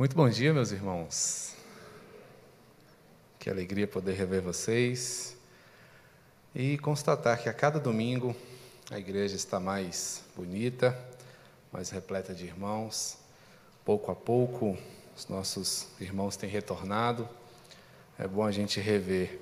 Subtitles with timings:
[0.00, 1.54] Muito bom dia, meus irmãos.
[3.38, 5.36] Que alegria poder rever vocês
[6.54, 8.34] e constatar que a cada domingo
[8.90, 10.98] a igreja está mais bonita,
[11.70, 13.18] mais repleta de irmãos.
[13.84, 14.74] Pouco a pouco
[15.14, 17.28] os nossos irmãos têm retornado.
[18.18, 19.38] É bom a gente rever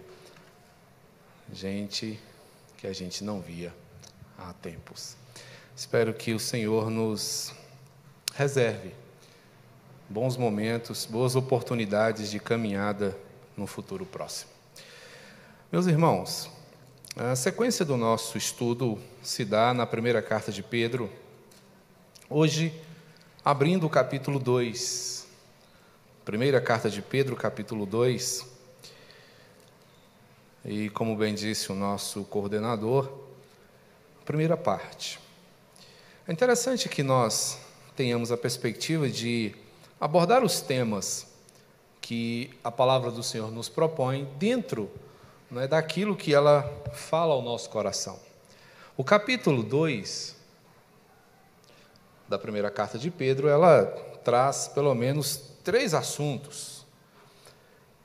[1.52, 2.18] gente
[2.78, 3.72] que a gente não via
[4.36, 5.14] há tempos.
[5.76, 7.54] Espero que o Senhor nos
[8.34, 8.92] reserve
[10.08, 13.16] bons momentos, boas oportunidades de caminhada
[13.56, 14.50] no futuro próximo.
[15.70, 16.50] Meus irmãos,
[17.14, 21.10] a sequência do nosso estudo se dá na primeira carta de Pedro,
[22.30, 22.72] hoje
[23.44, 25.26] abrindo o capítulo 2.
[26.24, 28.46] Primeira carta de Pedro, capítulo 2.
[30.64, 33.12] E como bem disse o nosso coordenador,
[34.24, 35.20] primeira parte.
[36.26, 37.58] É interessante que nós
[37.94, 39.54] tenhamos a perspectiva de
[40.00, 41.26] abordar os temas
[42.00, 44.90] que a palavra do Senhor nos propõe dentro
[45.50, 48.18] né, daquilo que ela fala ao nosso coração.
[48.96, 50.36] O capítulo 2
[52.28, 53.86] da primeira carta de Pedro, ela
[54.22, 56.86] traz pelo menos três assuntos.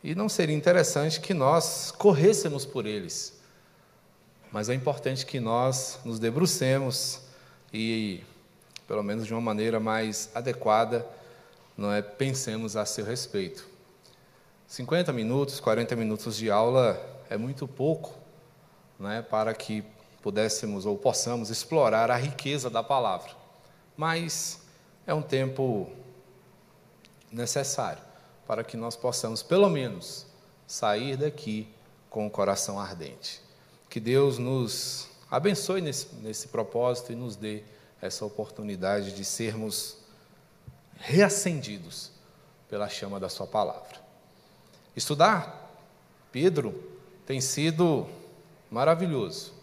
[0.04, 3.40] E não seria interessante que nós corrêssemos por eles,
[4.52, 7.22] mas é importante que nós nos debrucemos
[7.74, 8.22] e,
[8.88, 11.06] pelo menos de uma maneira mais adequada,
[11.78, 13.68] não é, pensemos a seu respeito.
[14.68, 18.14] 50 minutos, 40 minutos de aula é muito pouco
[19.06, 19.84] é, para que
[20.22, 23.32] pudéssemos ou possamos explorar a riqueza da palavra.
[23.98, 24.62] Mas
[25.06, 25.90] é um tempo
[27.32, 28.02] necessário
[28.48, 30.26] para que nós possamos, pelo menos,
[30.68, 31.68] sair daqui
[32.10, 33.42] com o coração ardente.
[33.90, 37.64] Que Deus nos abençoe nesse, nesse propósito e nos dê
[38.02, 39.98] essa oportunidade de sermos
[41.04, 42.12] reacendidos
[42.70, 44.02] pela chama da Sua palavra.
[44.96, 45.70] Estudar
[46.32, 46.74] Pedro
[47.26, 48.08] tem sido
[48.72, 49.54] maravilhoso.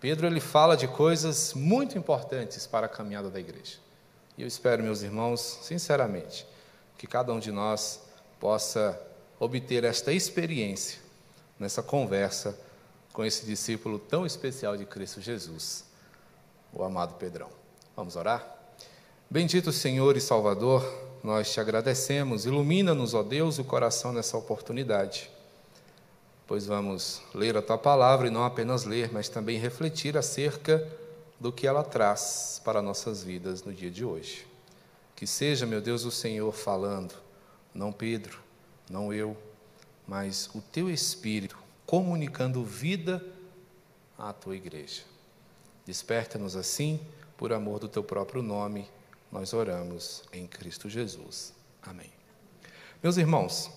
[0.00, 3.78] Pedro ele fala de coisas muito importantes para a caminhada da igreja.
[4.36, 6.46] E eu espero, meus irmãos, sinceramente,
[6.96, 8.02] que cada um de nós
[8.38, 9.00] possa
[9.38, 11.00] obter esta experiência
[11.58, 12.58] nessa conversa
[13.14, 15.84] com esse discípulo tão especial de Cristo Jesus,
[16.72, 17.48] o amado Pedrão.
[17.96, 18.59] Vamos orar?
[19.32, 20.84] Bendito Senhor e Salvador,
[21.22, 22.46] nós te agradecemos.
[22.46, 25.30] Ilumina-nos, ó Deus, o coração nessa oportunidade,
[26.48, 30.84] pois vamos ler a tua palavra e não apenas ler, mas também refletir acerca
[31.38, 34.44] do que ela traz para nossas vidas no dia de hoje.
[35.14, 37.14] Que seja, meu Deus, o Senhor falando,
[37.72, 38.40] não Pedro,
[38.90, 39.36] não eu,
[40.08, 43.24] mas o teu Espírito comunicando vida
[44.18, 45.02] à tua igreja.
[45.86, 46.98] Desperta-nos assim,
[47.36, 48.88] por amor do teu próprio nome
[49.30, 51.52] nós oramos em Cristo Jesus.
[51.82, 52.10] Amém.
[53.02, 53.70] Meus irmãos,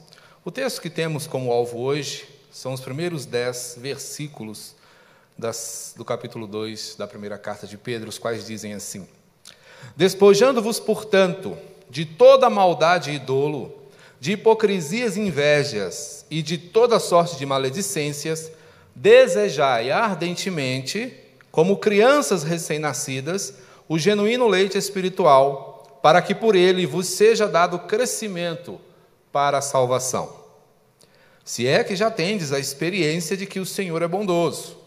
[0.43, 4.75] o texto que temos como alvo hoje são os primeiros dez versículos
[5.37, 9.07] das, do capítulo 2 da primeira carta de Pedro, os quais dizem assim:
[9.95, 11.57] Despojando-vos, portanto,
[11.89, 13.83] de toda maldade e dolo,
[14.19, 18.51] de hipocrisias e invejas e de toda sorte de maledicências,
[18.95, 21.13] desejai ardentemente,
[21.51, 23.53] como crianças recém-nascidas,
[23.93, 28.81] o genuíno leite espiritual, para que por ele vos seja dado crescimento
[29.31, 30.35] para a salvação.
[31.45, 34.77] Se é que já tendes a experiência de que o Senhor é bondoso.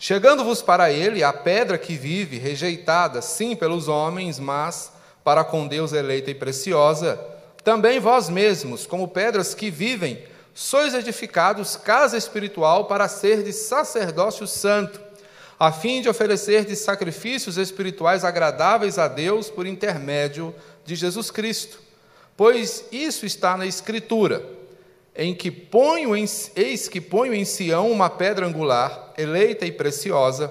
[0.00, 5.92] Chegando-vos para ele a pedra que vive, rejeitada, sim, pelos homens, mas para com Deus
[5.92, 7.20] eleita e preciosa,
[7.62, 14.44] também vós mesmos, como pedras que vivem, sois edificados casa espiritual para ser de sacerdócio
[14.44, 15.09] santo
[15.60, 20.54] a fim de oferecer de sacrifícios espirituais agradáveis a Deus por intermédio
[20.86, 21.78] de Jesus Cristo.
[22.34, 24.42] Pois isso está na Escritura,
[25.14, 26.24] em que ponho em,
[26.56, 30.50] eis que ponho em Sião uma pedra angular, eleita e preciosa,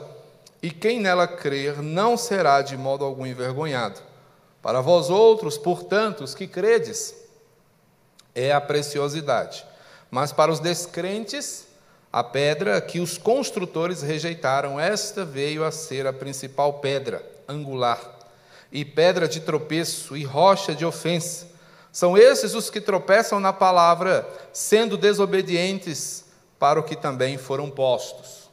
[0.62, 4.00] e quem nela crer não será de modo algum envergonhado.
[4.62, 7.16] Para vós outros, portanto, os que credes,
[8.36, 9.66] é a preciosidade.
[10.12, 11.66] Mas para os descrentes,
[12.12, 18.00] a pedra que os construtores rejeitaram, esta veio a ser a principal pedra angular,
[18.72, 21.48] e pedra de tropeço e rocha de ofensa.
[21.92, 26.26] São esses os que tropeçam na palavra, sendo desobedientes
[26.60, 28.50] para o que também foram postos.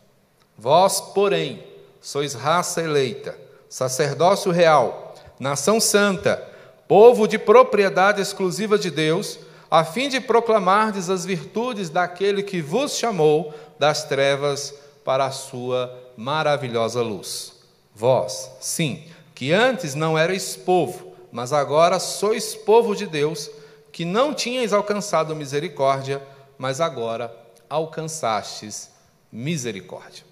[0.57, 1.63] Vós, porém,
[2.01, 3.37] sois raça eleita,
[3.69, 6.43] sacerdócio real, nação santa,
[6.89, 9.39] povo de propriedade exclusiva de Deus,
[9.71, 14.75] a fim de proclamardes as virtudes daquele que vos chamou das trevas
[15.05, 17.53] para a sua maravilhosa luz.
[17.95, 19.05] Vós, sim,
[19.35, 23.51] que antes não erais povo, mas agora sois povo de Deus,
[23.93, 26.23] que não tinhais alcançado misericórdia,
[26.59, 27.35] mas agora
[27.69, 28.91] alcançastes
[29.31, 30.25] misericórdia.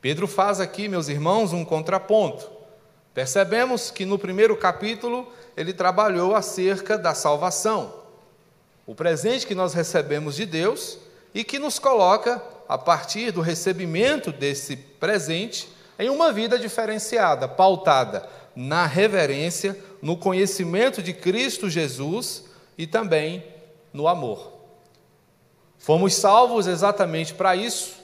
[0.00, 2.50] Pedro faz aqui, meus irmãos, um contraponto.
[3.14, 5.26] Percebemos que no primeiro capítulo
[5.56, 8.03] ele trabalhou acerca da salvação,
[8.86, 10.98] o presente que nós recebemos de Deus
[11.34, 18.28] e que nos coloca, a partir do recebimento desse presente, em uma vida diferenciada, pautada
[18.54, 22.44] na reverência, no conhecimento de Cristo Jesus
[22.76, 23.44] e também
[23.92, 24.52] no amor.
[25.78, 27.94] Fomos salvos exatamente para isso,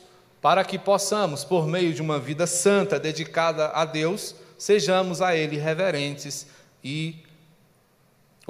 [0.41, 5.56] para que possamos, por meio de uma vida santa dedicada a Deus, sejamos a Ele
[5.56, 6.47] reverentes
[6.82, 7.25] e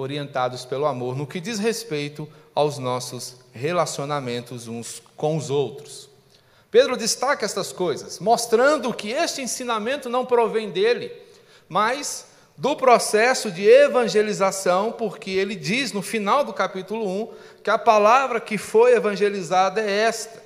[0.01, 6.09] orientados pelo amor no que diz respeito aos nossos relacionamentos uns com os outros.
[6.71, 11.13] Pedro destaca estas coisas, mostrando que este ensinamento não provém dele,
[11.69, 12.27] mas
[12.57, 17.33] do processo de evangelização, porque ele diz no final do capítulo 1
[17.65, 20.43] que a palavra que foi evangelizada é esta,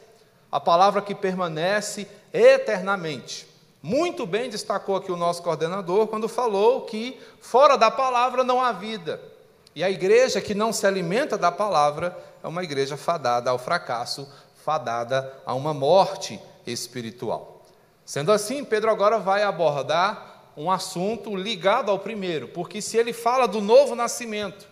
[0.50, 3.46] a palavra que permanece eternamente.
[3.82, 8.72] Muito bem destacou aqui o nosso coordenador quando falou que fora da palavra não há
[8.72, 9.20] vida.
[9.74, 14.28] E a igreja que não se alimenta da palavra é uma igreja fadada ao fracasso,
[14.64, 17.62] fadada a uma morte espiritual.
[18.04, 23.48] Sendo assim, Pedro agora vai abordar um assunto ligado ao primeiro, porque se ele fala
[23.48, 24.68] do novo nascimento,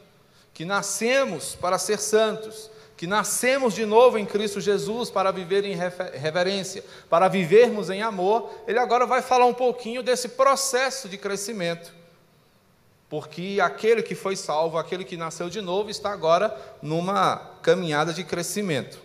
[0.55, 5.75] que nascemos para ser santos, que nascemos de novo em Cristo Jesus para viver em
[5.75, 12.02] reverência, para vivermos em amor, ele agora vai falar um pouquinho desse processo de crescimento
[13.13, 18.25] porque aquele que foi salvo, aquele que nasceu de novo, está agora numa caminhada de
[18.25, 18.99] crescimento.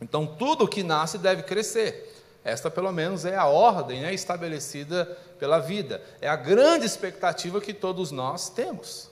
[0.00, 2.18] Então, tudo que nasce deve crescer.
[2.42, 5.04] Esta, pelo menos, é a ordem né, estabelecida
[5.38, 6.02] pela vida.
[6.18, 9.10] É a grande expectativa que todos nós temos.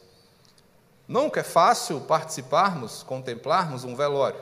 [1.07, 4.41] Nunca é fácil participarmos, contemplarmos um velório,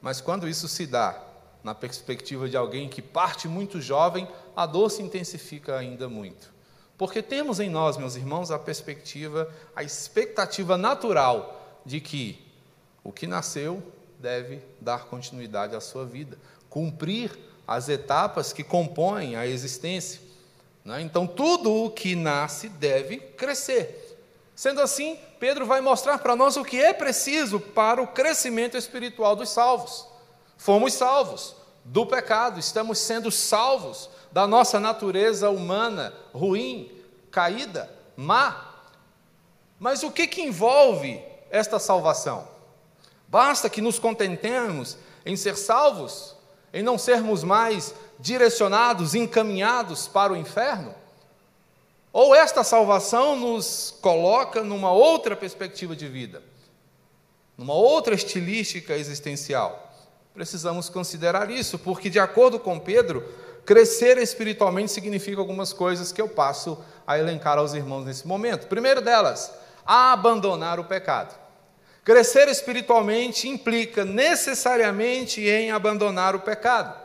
[0.00, 1.22] mas quando isso se dá
[1.62, 4.26] na perspectiva de alguém que parte muito jovem,
[4.56, 6.50] a dor se intensifica ainda muito.
[6.96, 12.44] Porque temos em nós, meus irmãos, a perspectiva, a expectativa natural de que
[13.02, 13.82] o que nasceu
[14.18, 16.38] deve dar continuidade à sua vida,
[16.70, 17.36] cumprir
[17.66, 20.20] as etapas que compõem a existência.
[20.84, 21.00] Né?
[21.00, 24.18] Então, tudo o que nasce deve crescer.
[24.54, 29.34] Sendo assim, Pedro vai mostrar para nós o que é preciso para o crescimento espiritual
[29.34, 30.06] dos salvos.
[30.56, 36.90] Fomos salvos do pecado, estamos sendo salvos da nossa natureza humana ruim,
[37.30, 38.84] caída, má.
[39.78, 41.20] Mas o que, que envolve
[41.50, 42.48] esta salvação?
[43.26, 46.36] Basta que nos contentemos em ser salvos,
[46.72, 50.94] em não sermos mais direcionados, encaminhados para o inferno?
[52.12, 56.42] Ou esta salvação nos coloca numa outra perspectiva de vida,
[57.56, 59.91] numa outra estilística existencial?
[60.34, 63.22] Precisamos considerar isso, porque, de acordo com Pedro,
[63.66, 68.66] crescer espiritualmente significa algumas coisas que eu passo a elencar aos irmãos nesse momento.
[68.66, 69.52] Primeiro delas,
[69.84, 71.38] abandonar o pecado.
[72.02, 76.98] Crescer espiritualmente implica necessariamente em abandonar o pecado.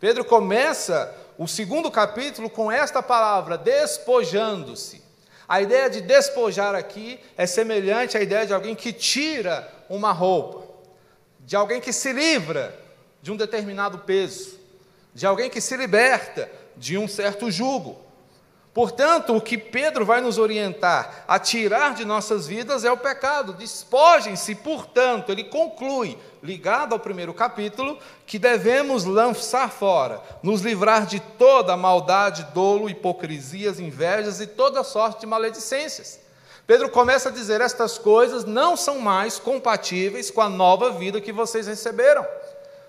[0.00, 5.04] Pedro começa o segundo capítulo com esta palavra, despojando-se.
[5.46, 10.65] A ideia de despojar aqui é semelhante à ideia de alguém que tira uma roupa
[11.46, 12.76] de alguém que se livra
[13.22, 14.58] de um determinado peso,
[15.14, 18.04] de alguém que se liberta de um certo jugo.
[18.74, 23.54] Portanto, o que Pedro vai nos orientar a tirar de nossas vidas é o pecado.
[23.54, 31.20] Despojem-se, portanto, ele conclui, ligado ao primeiro capítulo, que devemos lançar fora, nos livrar de
[31.20, 36.25] toda maldade, dolo, hipocrisias, invejas e toda sorte de maledicências.
[36.66, 41.32] Pedro começa a dizer: estas coisas não são mais compatíveis com a nova vida que
[41.32, 42.26] vocês receberam.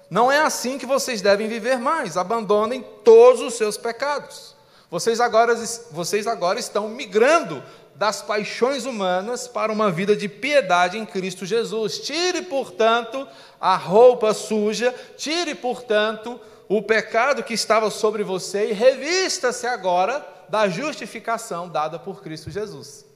[0.10, 2.17] Não é assim que vocês devem viver mais.
[2.17, 4.55] Abandonem todos os seus pecados.
[4.89, 5.53] Vocês agora,
[5.91, 7.62] vocês agora estão migrando
[7.93, 12.00] das paixões humanas para uma vida de piedade em Cristo Jesus.
[12.00, 13.27] Tire, portanto,
[13.60, 20.69] a roupa suja, tire, portanto, o pecado que estava sobre você e revista-se agora da
[20.69, 23.07] justificação dada por Cristo Jesus.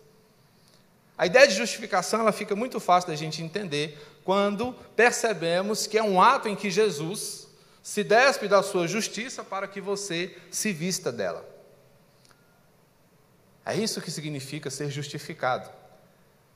[1.21, 6.01] A ideia de justificação ela fica muito fácil da gente entender quando percebemos que é
[6.01, 7.47] um ato em que Jesus
[7.83, 11.47] se despe da sua justiça para que você se vista dela.
[13.63, 15.69] É isso que significa ser justificado.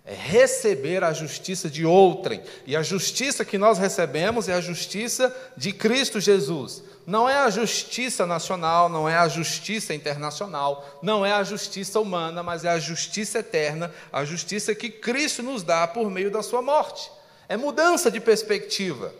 [0.05, 2.43] É receber a justiça de outrem.
[2.65, 6.83] E a justiça que nós recebemos é a justiça de Cristo Jesus.
[7.07, 12.43] Não é a justiça nacional, não é a justiça internacional, não é a justiça humana,
[12.43, 16.62] mas é a justiça eterna, a justiça que Cristo nos dá por meio da sua
[16.62, 17.12] morte.
[17.50, 19.13] É mudança de perspectiva.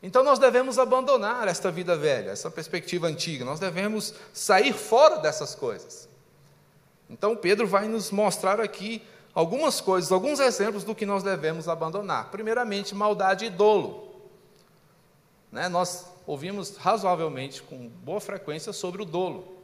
[0.00, 5.56] Então nós devemos abandonar esta vida velha, essa perspectiva antiga, nós devemos sair fora dessas
[5.56, 6.07] coisas.
[7.08, 9.02] Então Pedro vai nos mostrar aqui
[9.34, 12.30] algumas coisas, alguns exemplos do que nós devemos abandonar.
[12.30, 14.08] Primeiramente, maldade e dolo.
[15.50, 15.68] Né?
[15.68, 19.56] Nós ouvimos razoavelmente, com boa frequência, sobre o dolo.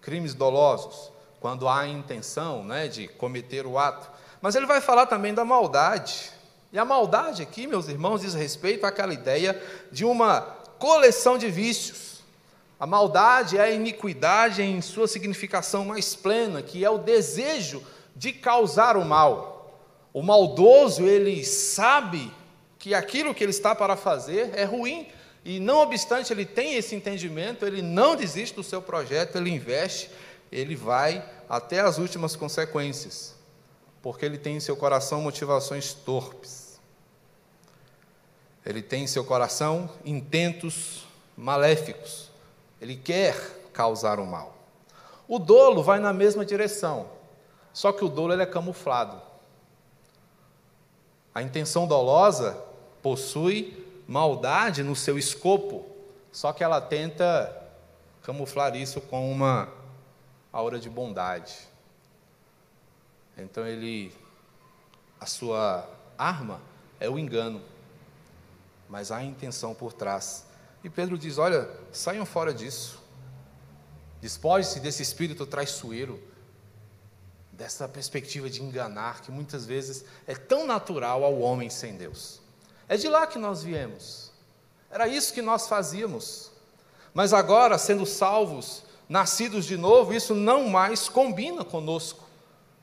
[0.00, 4.10] Crimes dolosos, quando há a intenção né, de cometer o ato.
[4.40, 6.32] Mas ele vai falar também da maldade.
[6.72, 9.62] E a maldade aqui, meus irmãos, diz respeito àquela ideia
[9.92, 10.40] de uma
[10.78, 12.13] coleção de vícios
[12.78, 17.82] a maldade é a iniquidade em sua significação mais plena, que é o desejo
[18.16, 19.80] de causar o mal.
[20.12, 22.32] O maldoso, ele sabe
[22.78, 25.08] que aquilo que ele está para fazer é ruim,
[25.44, 30.10] e não obstante ele tem esse entendimento, ele não desiste do seu projeto, ele investe,
[30.50, 33.34] ele vai até as últimas consequências,
[34.02, 36.80] porque ele tem em seu coração motivações torpes.
[38.64, 42.30] Ele tem em seu coração intentos maléficos.
[42.84, 43.34] Ele quer
[43.72, 44.54] causar o mal.
[45.26, 47.08] O dolo vai na mesma direção,
[47.72, 49.22] só que o dolo ele é camuflado.
[51.34, 52.62] A intenção dolosa
[53.02, 55.86] possui maldade no seu escopo,
[56.30, 57.58] só que ela tenta
[58.22, 59.66] camuflar isso com uma
[60.52, 61.56] aura de bondade.
[63.34, 64.12] Então ele
[65.18, 65.88] a sua
[66.18, 66.60] arma
[67.00, 67.62] é o engano,
[68.90, 70.52] mas há intenção por trás.
[70.84, 73.02] E Pedro diz: Olha, saiam fora disso.
[74.20, 76.22] Despoje-se desse espírito traiçoeiro,
[77.50, 82.40] dessa perspectiva de enganar, que muitas vezes é tão natural ao homem sem Deus.
[82.86, 84.30] É de lá que nós viemos.
[84.90, 86.50] Era isso que nós fazíamos.
[87.14, 92.24] Mas agora, sendo salvos, nascidos de novo, isso não mais combina conosco.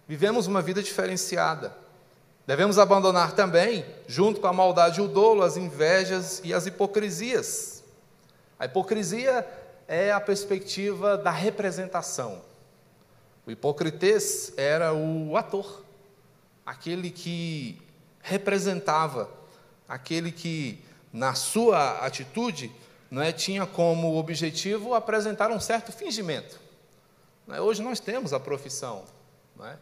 [0.07, 1.75] Vivemos uma vida diferenciada.
[2.47, 7.70] Devemos abandonar também, junto com a maldade e o dolo, as invejas e as hipocrisias.
[8.61, 9.43] A hipocrisia
[9.87, 12.43] é a perspectiva da representação.
[13.43, 15.83] O hipocrites era o ator,
[16.63, 17.81] aquele que
[18.21, 19.27] representava,
[19.89, 20.79] aquele que,
[21.11, 22.71] na sua atitude,
[23.09, 26.59] não é, tinha como objetivo apresentar um certo fingimento.
[27.49, 27.59] É?
[27.59, 29.05] Hoje nós temos a profissão,
[29.59, 29.75] é?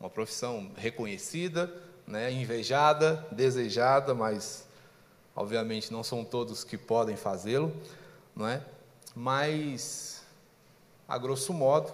[0.00, 1.72] uma profissão reconhecida,
[2.04, 4.66] né, invejada, desejada, mas
[5.36, 7.72] obviamente não são todos que podem fazê-lo
[8.34, 8.62] não é?
[9.14, 10.22] Mas,
[11.08, 11.92] a grosso modo,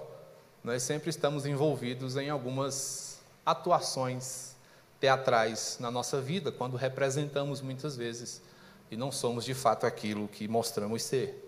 [0.62, 4.54] nós sempre estamos envolvidos em algumas atuações
[4.98, 8.42] teatrais na nossa vida, quando representamos muitas vezes
[8.90, 11.46] e não somos de fato aquilo que mostramos ser.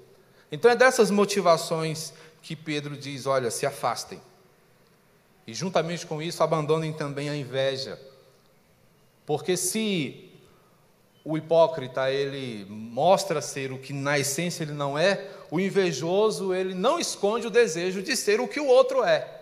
[0.51, 4.21] Então é dessas motivações que Pedro diz: olha, se afastem.
[5.47, 8.01] E juntamente com isso, abandonem também a inveja.
[9.27, 10.32] Porque se
[11.25, 16.75] o hipócrita ele mostra ser o que na essência ele não é, o invejoso ele
[16.75, 19.41] não esconde o desejo de ser o que o outro é.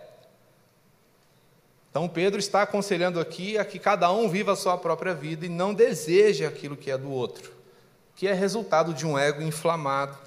[1.89, 5.49] Então Pedro está aconselhando aqui a que cada um viva a sua própria vida e
[5.49, 7.51] não deseje aquilo que é do outro,
[8.15, 10.17] que é resultado de um ego inflamado,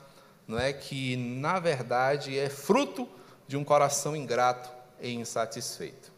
[0.47, 3.09] não é que na verdade é fruto
[3.47, 4.71] de um coração ingrato
[5.01, 6.13] e insatisfeito.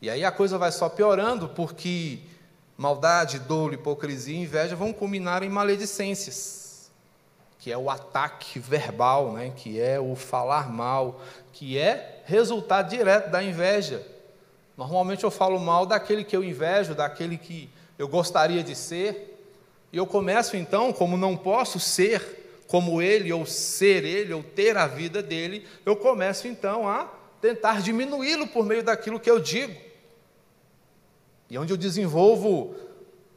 [0.00, 2.20] E aí a coisa vai só piorando porque
[2.78, 6.88] Maldade, dolo, hipocrisia e inveja vão culminar em maledicências,
[7.58, 9.52] que é o ataque verbal, né?
[9.54, 11.20] que é o falar mal,
[11.52, 14.06] que é resultado direto da inveja.
[14.76, 17.68] Normalmente eu falo mal daquele que eu invejo, daquele que
[17.98, 19.36] eu gostaria de ser,
[19.92, 24.76] e eu começo então, como não posso ser como ele, ou ser ele, ou ter
[24.76, 27.08] a vida dele, eu começo então a
[27.40, 29.87] tentar diminuí-lo por meio daquilo que eu digo.
[31.50, 32.74] E onde eu desenvolvo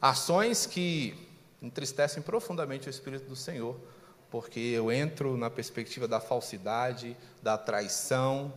[0.00, 1.14] ações que
[1.62, 3.76] entristecem profundamente o Espírito do Senhor,
[4.30, 8.52] porque eu entro na perspectiva da falsidade, da traição,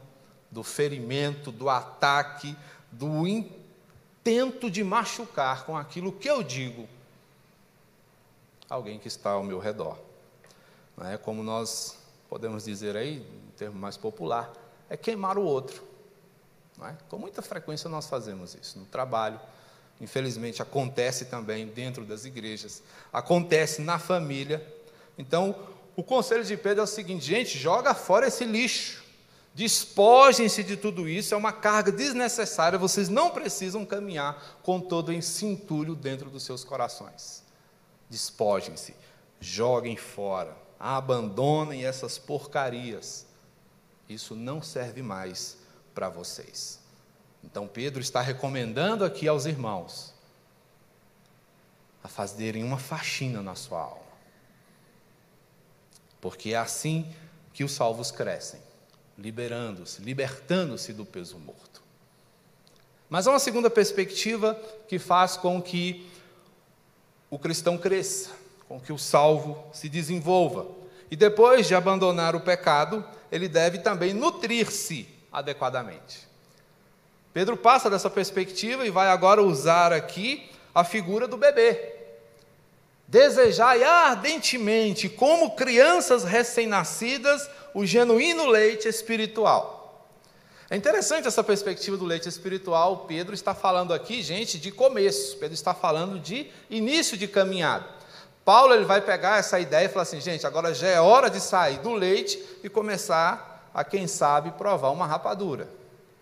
[0.50, 2.56] do ferimento, do ataque,
[2.92, 6.88] do intento de machucar com aquilo que eu digo
[8.70, 9.98] alguém que está ao meu redor.
[10.98, 11.98] Não é como nós
[12.30, 14.52] podemos dizer aí, em termo mais popular,
[14.90, 15.84] é queimar o outro.
[16.84, 16.96] É?
[17.10, 19.40] Com muita frequência nós fazemos isso no trabalho.
[20.02, 24.66] Infelizmente acontece também dentro das igrejas, acontece na família.
[25.18, 25.56] Então,
[25.96, 29.06] o conselho de Pedro é o seguinte: gente, joga fora esse lixo,
[29.56, 35.46] Despojem-se de tudo isso, é uma carga desnecessária, vocês não precisam caminhar com todo esse
[35.46, 37.42] entulho dentro dos seus corações.
[38.10, 38.94] Despojem-se,
[39.40, 43.26] joguem fora, abandonem essas porcarias.
[44.10, 45.58] Isso não serve mais
[45.96, 46.80] para vocês.
[47.44, 50.14] Então Pedro está recomendando aqui aos irmãos
[52.04, 54.06] a fazerem uma faxina na sua alma.
[56.22, 57.12] Porque é assim
[57.54, 58.60] que os salvos crescem
[59.18, 61.82] liberando-se, libertando-se do peso morto.
[63.10, 66.10] Mas há uma segunda perspectiva que faz com que
[67.30, 68.32] o cristão cresça,
[68.68, 70.68] com que o salvo se desenvolva.
[71.10, 76.28] E depois de abandonar o pecado, ele deve também nutrir-se adequadamente.
[77.34, 81.94] Pedro passa dessa perspectiva e vai agora usar aqui a figura do bebê.
[83.06, 90.08] Desejai ardentemente, como crianças recém-nascidas, o genuíno leite espiritual.
[90.70, 93.06] É interessante essa perspectiva do leite espiritual.
[93.06, 95.38] Pedro está falando aqui, gente, de começo.
[95.38, 97.86] Pedro está falando de início de caminhada.
[98.46, 101.42] Paulo ele vai pegar essa ideia e falar assim, gente, agora já é hora de
[101.42, 105.70] sair do leite e começar a, quem sabe, provar uma rapadura.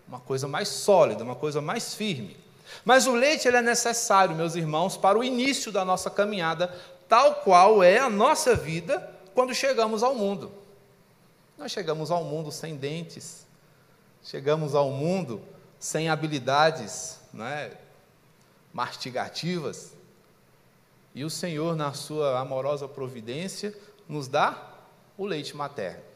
[0.08, 2.36] Uma coisa mais sólida, uma coisa mais firme.
[2.84, 6.74] Mas o leite ele é necessário, meus irmãos, para o início da nossa caminhada,
[7.08, 10.50] tal qual é a nossa vida quando chegamos ao mundo.
[11.56, 13.46] Nós chegamos ao mundo sem dentes,
[14.24, 15.40] chegamos ao mundo
[15.78, 17.70] sem habilidades né,
[18.72, 19.92] mastigativas,
[21.14, 23.72] e o Senhor, na sua amorosa providência,
[24.08, 24.74] nos dá
[25.16, 26.13] o leite materno.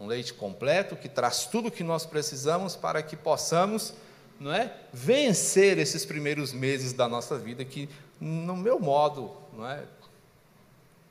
[0.00, 3.92] Um leite completo que traz tudo o que nós precisamos para que possamos
[4.40, 7.86] não é, vencer esses primeiros meses da nossa vida que,
[8.18, 9.84] no meu modo, não é,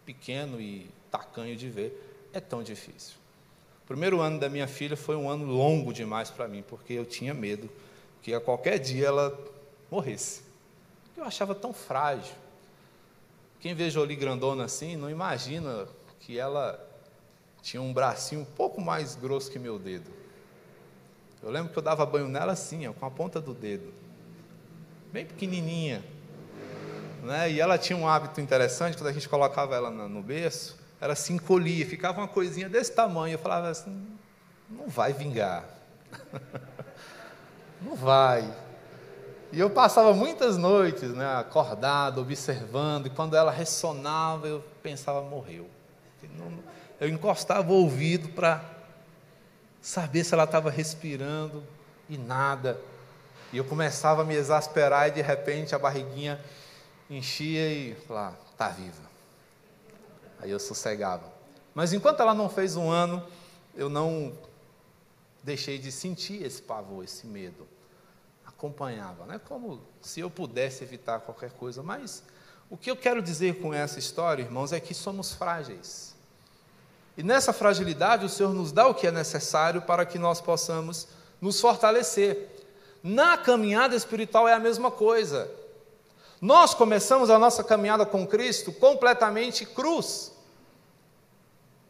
[0.03, 3.15] pequeno e tacanho de ver, é tão difícil.
[3.84, 7.05] O primeiro ano da minha filha foi um ano longo demais para mim, porque eu
[7.05, 7.69] tinha medo
[8.24, 9.39] que a qualquer dia ela
[9.91, 10.41] morresse.
[11.15, 12.34] Eu achava tão frágil.
[13.60, 15.88] Quem vê Jolie grandona assim, não imagina
[16.19, 16.88] que ela
[17.62, 20.12] tinha um bracinho um pouco mais grosso que meu dedo.
[21.42, 23.94] Eu lembro que eu dava banho nela assim, ó, com a ponta do dedo,
[25.12, 26.04] bem pequenininha.
[27.24, 27.51] Né?
[27.51, 31.31] E ela tinha um hábito interessante, quando a gente colocava ela no berço, ela se
[31.31, 33.33] encolhia, ficava uma coisinha desse tamanho.
[33.33, 34.07] Eu falava assim:
[34.70, 35.66] não vai vingar.
[37.81, 38.53] não vai.
[39.51, 45.68] E eu passava muitas noites né, acordado, observando, e quando ela ressonava, eu pensava: morreu.
[47.00, 48.64] Eu encostava o ouvido para
[49.81, 51.64] saber se ela estava respirando
[52.09, 52.79] e nada.
[53.53, 56.44] E eu começava a me exasperar e de repente a barriguinha
[57.09, 59.09] enchia e lá, tá viva.
[60.40, 61.31] Aí eu sossegava.
[61.74, 63.25] Mas enquanto ela não fez um ano,
[63.75, 64.33] eu não
[65.44, 67.66] deixei de sentir esse pavor, esse medo.
[68.46, 69.40] Acompanhava, né?
[69.40, 71.81] Como se eu pudesse evitar qualquer coisa.
[71.81, 72.24] Mas
[72.70, 76.08] o que eu quero dizer com essa história, irmãos, é que somos frágeis.
[77.20, 81.05] E nessa fragilidade, o Senhor nos dá o que é necessário para que nós possamos
[81.42, 82.48] nos fortalecer.
[83.03, 85.51] Na caminhada espiritual é a mesma coisa.
[86.40, 90.32] Nós começamos a nossa caminhada com Cristo completamente cruz.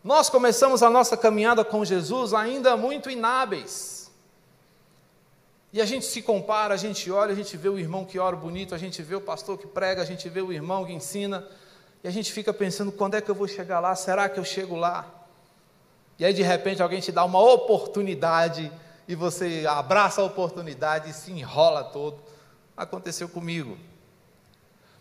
[0.03, 4.11] Nós começamos a nossa caminhada com Jesus ainda muito inábeis.
[5.71, 8.35] E a gente se compara, a gente olha, a gente vê o irmão que ora
[8.35, 11.47] bonito, a gente vê o pastor que prega, a gente vê o irmão que ensina,
[12.03, 13.95] e a gente fica pensando: quando é que eu vou chegar lá?
[13.95, 15.18] Será que eu chego lá?
[16.19, 18.71] E aí de repente alguém te dá uma oportunidade
[19.07, 22.21] e você abraça a oportunidade e se enrola todo.
[22.75, 23.77] Aconteceu comigo.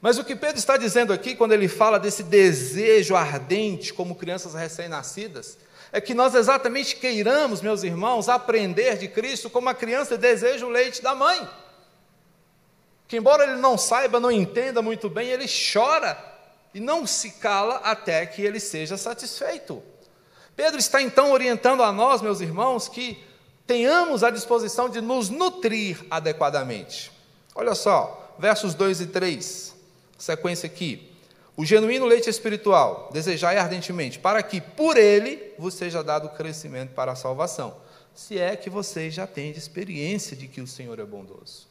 [0.00, 4.54] Mas o que Pedro está dizendo aqui, quando ele fala desse desejo ardente como crianças
[4.54, 5.58] recém-nascidas,
[5.90, 10.70] é que nós exatamente queiramos, meus irmãos, aprender de Cristo como a criança deseja o
[10.70, 11.48] leite da mãe.
[13.08, 16.16] Que, embora ele não saiba, não entenda muito bem, ele chora
[16.72, 19.82] e não se cala até que ele seja satisfeito.
[20.58, 23.16] Pedro está então orientando a nós, meus irmãos, que
[23.64, 27.12] tenhamos a disposição de nos nutrir adequadamente.
[27.54, 29.72] Olha só, versos 2 e 3.
[30.18, 31.12] Sequência aqui.
[31.56, 37.12] O genuíno leite espiritual, desejai ardentemente, para que por ele vos seja dado crescimento para
[37.12, 37.76] a salvação,
[38.12, 41.68] se é que vocês já têm experiência de que o Senhor é bondoso.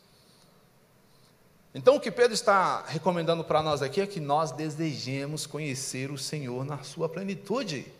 [1.75, 6.17] Então, o que Pedro está recomendando para nós aqui é que nós desejemos conhecer o
[6.17, 7.96] Senhor na sua plenitude.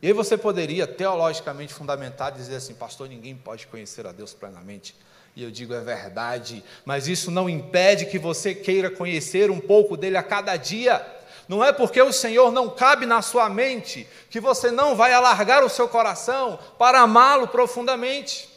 [0.00, 4.94] E aí você poderia, teologicamente fundamentar, dizer assim, pastor, ninguém pode conhecer a Deus plenamente.
[5.34, 9.96] E eu digo, é verdade, mas isso não impede que você queira conhecer um pouco
[9.96, 11.04] dele a cada dia.
[11.48, 15.64] Não é porque o Senhor não cabe na sua mente que você não vai alargar
[15.64, 18.47] o seu coração para amá-lo profundamente.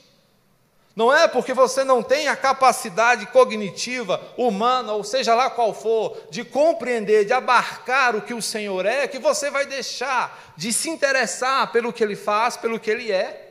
[0.95, 6.17] Não é porque você não tem a capacidade cognitiva, humana, ou seja lá qual for,
[6.29, 10.89] de compreender, de abarcar o que o Senhor é, que você vai deixar de se
[10.89, 13.49] interessar pelo que Ele faz, pelo que Ele é.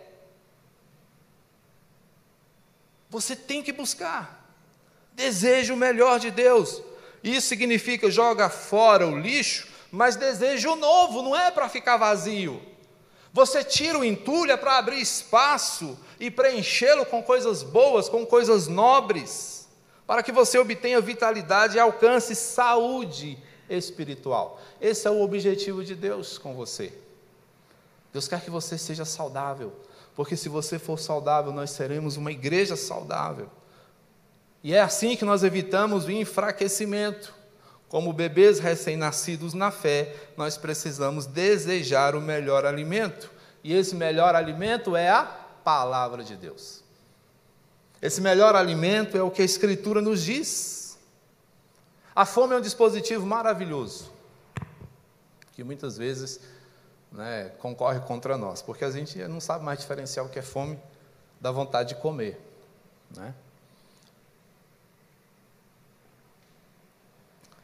[3.08, 4.46] Você tem que buscar.
[5.14, 6.82] Deseja o melhor de Deus.
[7.24, 12.69] Isso significa joga fora o lixo, mas deseja o novo, não é para ficar vazio.
[13.32, 18.66] Você tira o entulho é para abrir espaço e preenchê-lo com coisas boas, com coisas
[18.66, 19.68] nobres,
[20.06, 23.38] para que você obtenha vitalidade e alcance saúde
[23.68, 24.60] espiritual.
[24.80, 26.92] Esse é o objetivo de Deus com você.
[28.12, 29.72] Deus quer que você seja saudável,
[30.16, 33.48] porque se você for saudável, nós seremos uma igreja saudável.
[34.62, 37.32] E é assim que nós evitamos o enfraquecimento.
[37.90, 43.28] Como bebês recém-nascidos na fé, nós precisamos desejar o melhor alimento.
[43.64, 46.84] E esse melhor alimento é a palavra de Deus.
[48.00, 50.96] Esse melhor alimento é o que a Escritura nos diz.
[52.14, 54.12] A fome é um dispositivo maravilhoso,
[55.52, 56.40] que muitas vezes
[57.10, 60.78] né, concorre contra nós, porque a gente não sabe mais diferenciar o que é fome
[61.40, 62.40] da vontade de comer.
[63.16, 63.34] Né?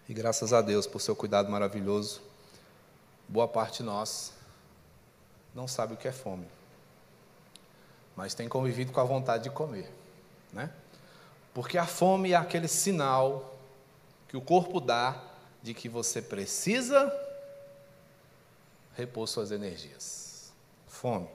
[0.08, 2.22] E graças a Deus por seu cuidado maravilhoso,
[3.28, 4.32] boa parte de nós
[5.54, 6.46] não sabe o que é fome,
[8.14, 9.90] mas tem convivido com a vontade de comer,
[10.52, 10.70] né?
[11.52, 13.58] Porque a fome é aquele sinal
[14.28, 15.20] que o corpo dá
[15.62, 17.12] de que você precisa
[18.94, 20.52] repor suas energias.
[20.86, 21.28] Fome.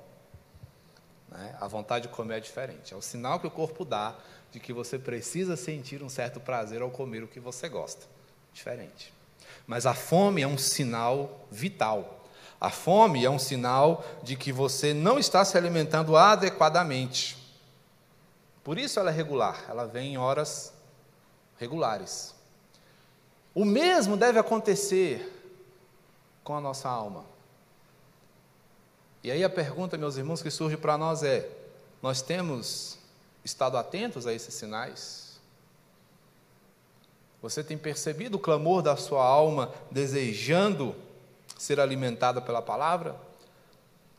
[1.27, 1.57] Né?
[1.59, 2.93] A vontade de comer é diferente.
[2.93, 4.15] É o sinal que o corpo dá
[4.51, 8.05] de que você precisa sentir um certo prazer ao comer o que você gosta.
[8.53, 9.13] Diferente.
[9.65, 12.25] Mas a fome é um sinal vital.
[12.59, 17.37] A fome é um sinal de que você não está se alimentando adequadamente.
[18.63, 20.71] Por isso ela é regular, ela vem em horas
[21.57, 22.35] regulares.
[23.53, 25.41] O mesmo deve acontecer
[26.43, 27.25] com a nossa alma.
[29.23, 31.49] E aí a pergunta, meus irmãos, que surge para nós é:
[32.01, 32.97] nós temos
[33.43, 35.20] estado atentos a esses sinais?
[37.41, 40.95] Você tem percebido o clamor da sua alma desejando
[41.57, 43.15] ser alimentada pela palavra?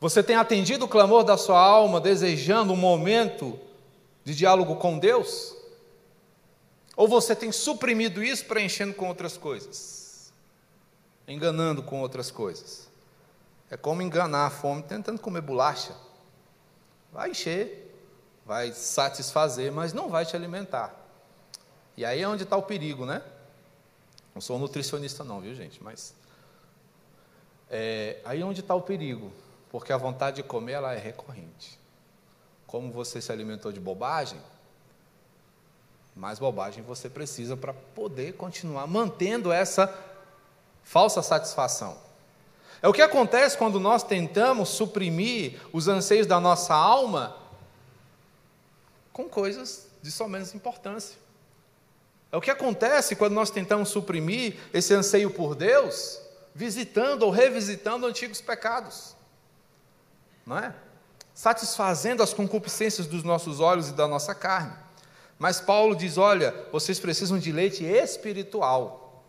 [0.00, 3.58] Você tem atendido o clamor da sua alma desejando um momento
[4.24, 5.56] de diálogo com Deus?
[6.96, 10.32] Ou você tem suprimido isso preenchendo com outras coisas?
[11.26, 12.88] Enganando com outras coisas?
[13.70, 15.94] É como enganar a fome tentando comer bolacha.
[17.12, 17.94] Vai encher,
[18.44, 21.01] vai satisfazer, mas não vai te alimentar.
[21.96, 23.22] E aí é onde está o perigo, né?
[24.34, 25.82] Não sou nutricionista, não, viu, gente?
[25.82, 26.14] Mas.
[27.70, 29.32] É, aí é onde está o perigo,
[29.70, 31.78] porque a vontade de comer ela é recorrente.
[32.66, 34.40] Como você se alimentou de bobagem,
[36.14, 39.92] mais bobagem você precisa para poder continuar mantendo essa
[40.82, 41.96] falsa satisfação.
[42.82, 47.36] É o que acontece quando nós tentamos suprimir os anseios da nossa alma
[49.12, 51.16] com coisas de só menos importância.
[52.32, 56.18] É o que acontece quando nós tentamos suprimir esse anseio por Deus,
[56.54, 59.14] visitando ou revisitando antigos pecados.
[60.46, 60.74] Não é?
[61.34, 64.74] Satisfazendo as concupiscências dos nossos olhos e da nossa carne.
[65.38, 69.22] Mas Paulo diz: olha, vocês precisam de leite espiritual.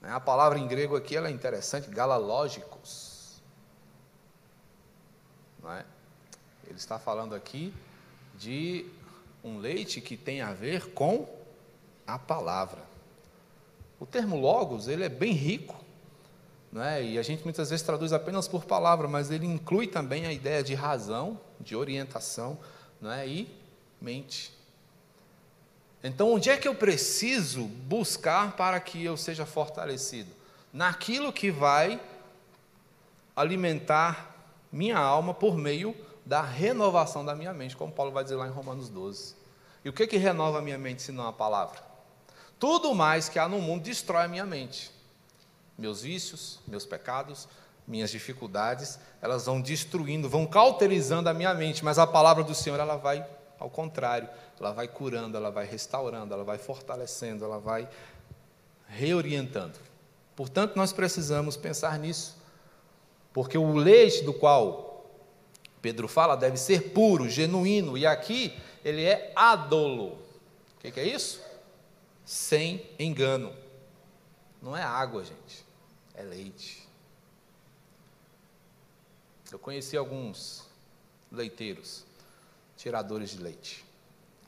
[0.00, 3.42] A palavra em grego aqui ela é interessante, galalógicos.
[5.60, 5.84] Não é?
[6.66, 7.74] Ele está falando aqui
[8.36, 8.86] de
[9.44, 11.28] um leite que tem a ver com
[12.06, 12.82] a palavra.
[13.98, 15.82] O termo logos, ele é bem rico,
[16.72, 17.02] né?
[17.02, 20.62] e a gente muitas vezes traduz apenas por palavra, mas ele inclui também a ideia
[20.62, 22.58] de razão, de orientação
[23.00, 23.26] né?
[23.26, 23.48] e
[24.00, 24.52] mente.
[26.02, 30.30] Então, onde é que eu preciso buscar para que eu seja fortalecido?
[30.72, 32.00] Naquilo que vai
[33.36, 34.34] alimentar
[34.72, 38.50] minha alma por meio da renovação da minha mente, como Paulo vai dizer lá em
[38.50, 39.34] Romanos 12.
[39.84, 41.80] E o que, que renova a minha mente se não a palavra?
[42.58, 44.92] Tudo mais que há no mundo destrói a minha mente.
[45.76, 47.48] Meus vícios, meus pecados,
[47.86, 52.78] minhas dificuldades, elas vão destruindo, vão cauterizando a minha mente, mas a palavra do Senhor,
[52.78, 53.26] ela vai
[53.62, 57.88] ao contrário, ela vai curando, ela vai restaurando, ela vai fortalecendo, ela vai
[58.88, 59.78] reorientando.
[60.34, 62.36] Portanto, nós precisamos pensar nisso,
[63.32, 64.91] porque o leite do qual
[65.82, 70.12] Pedro fala deve ser puro, genuíno, e aqui ele é adolo.
[70.76, 71.42] O que, que é isso?
[72.24, 73.52] Sem engano.
[74.62, 75.66] Não é água, gente,
[76.14, 76.88] é leite.
[79.50, 80.64] Eu conheci alguns
[81.30, 82.04] leiteiros,
[82.76, 83.84] tiradores de leite,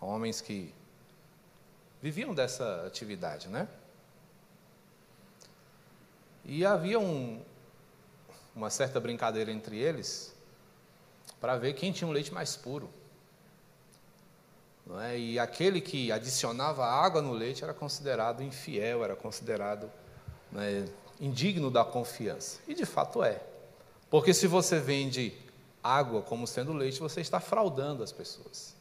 [0.00, 0.72] homens que
[2.00, 3.68] viviam dessa atividade, né?
[6.44, 7.42] E havia um,
[8.54, 10.33] uma certa brincadeira entre eles
[11.44, 12.88] para ver quem tinha um leite mais puro.
[15.02, 15.18] É?
[15.18, 19.92] E aquele que adicionava água no leite era considerado infiel, era considerado
[20.50, 20.86] né,
[21.20, 22.60] indigno da confiança.
[22.66, 23.42] E de fato é.
[24.08, 25.34] Porque se você vende
[25.82, 28.74] água como sendo leite, você está fraudando as pessoas.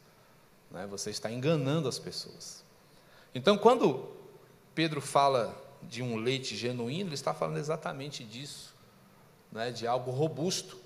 [0.70, 0.86] Né?
[0.86, 2.64] Você está enganando as pessoas.
[3.34, 4.08] Então, quando
[4.74, 8.74] Pedro fala de um leite genuíno, ele está falando exatamente disso,
[9.52, 9.70] né?
[9.70, 10.82] de algo robusto.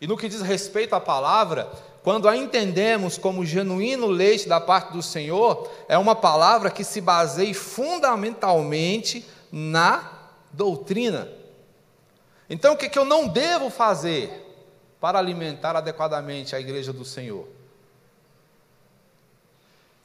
[0.00, 1.70] E no que diz respeito à palavra,
[2.02, 7.00] quando a entendemos como genuíno leite da parte do Senhor, é uma palavra que se
[7.00, 11.28] baseia fundamentalmente na doutrina.
[12.48, 14.30] Então, o que, que eu não devo fazer
[15.00, 17.48] para alimentar adequadamente a igreja do Senhor?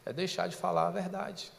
[0.06, 1.52] É deixar de falar a verdade.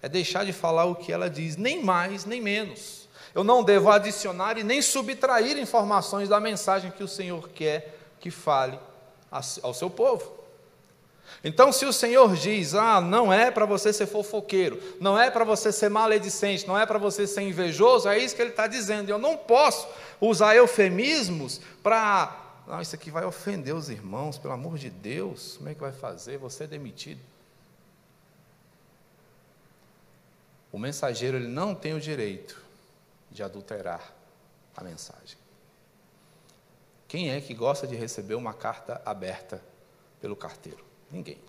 [0.00, 3.08] É deixar de falar o que ela diz, nem mais, nem menos.
[3.34, 8.30] Eu não devo adicionar e nem subtrair informações da mensagem que o Senhor quer que
[8.30, 8.78] fale
[9.62, 10.40] ao seu povo.
[11.44, 15.44] Então, se o Senhor diz, ah, não é para você ser fofoqueiro, não é para
[15.44, 19.08] você ser maledicente, não é para você ser invejoso, é isso que ele está dizendo.
[19.08, 19.88] Eu não posso
[20.20, 22.36] usar eufemismos para.
[22.66, 25.92] Não, isso aqui vai ofender os irmãos, pelo amor de Deus, como é que vai
[25.92, 26.36] fazer?
[26.38, 27.20] Você é demitido.
[30.72, 32.69] O mensageiro ele não tem o direito
[33.30, 34.12] de adulterar
[34.76, 35.38] a mensagem.
[37.06, 39.62] Quem é que gosta de receber uma carta aberta
[40.20, 40.84] pelo carteiro?
[41.10, 41.40] Ninguém.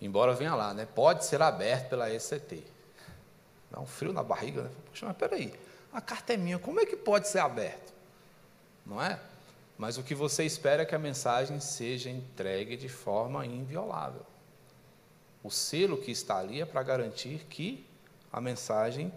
[0.00, 0.86] Embora venha lá, né?
[0.86, 2.64] Pode ser aberto pela ECT.
[3.70, 4.70] Dá um frio na barriga, né?
[4.86, 5.54] Poxa, mas peraí,
[5.92, 7.92] a carta é minha, como é que pode ser aberto?
[8.84, 9.18] Não é?
[9.78, 14.26] Mas o que você espera é que a mensagem seja entregue de forma inviolável.
[15.42, 17.86] O selo que está ali é para garantir que
[18.34, 19.12] a mensagem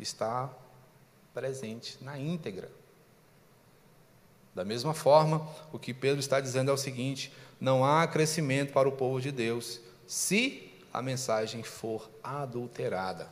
[0.00, 0.50] está
[1.32, 2.68] presente na íntegra.
[4.52, 8.88] Da mesma forma, o que Pedro está dizendo é o seguinte: não há crescimento para
[8.88, 13.28] o povo de Deus se a mensagem for adulterada.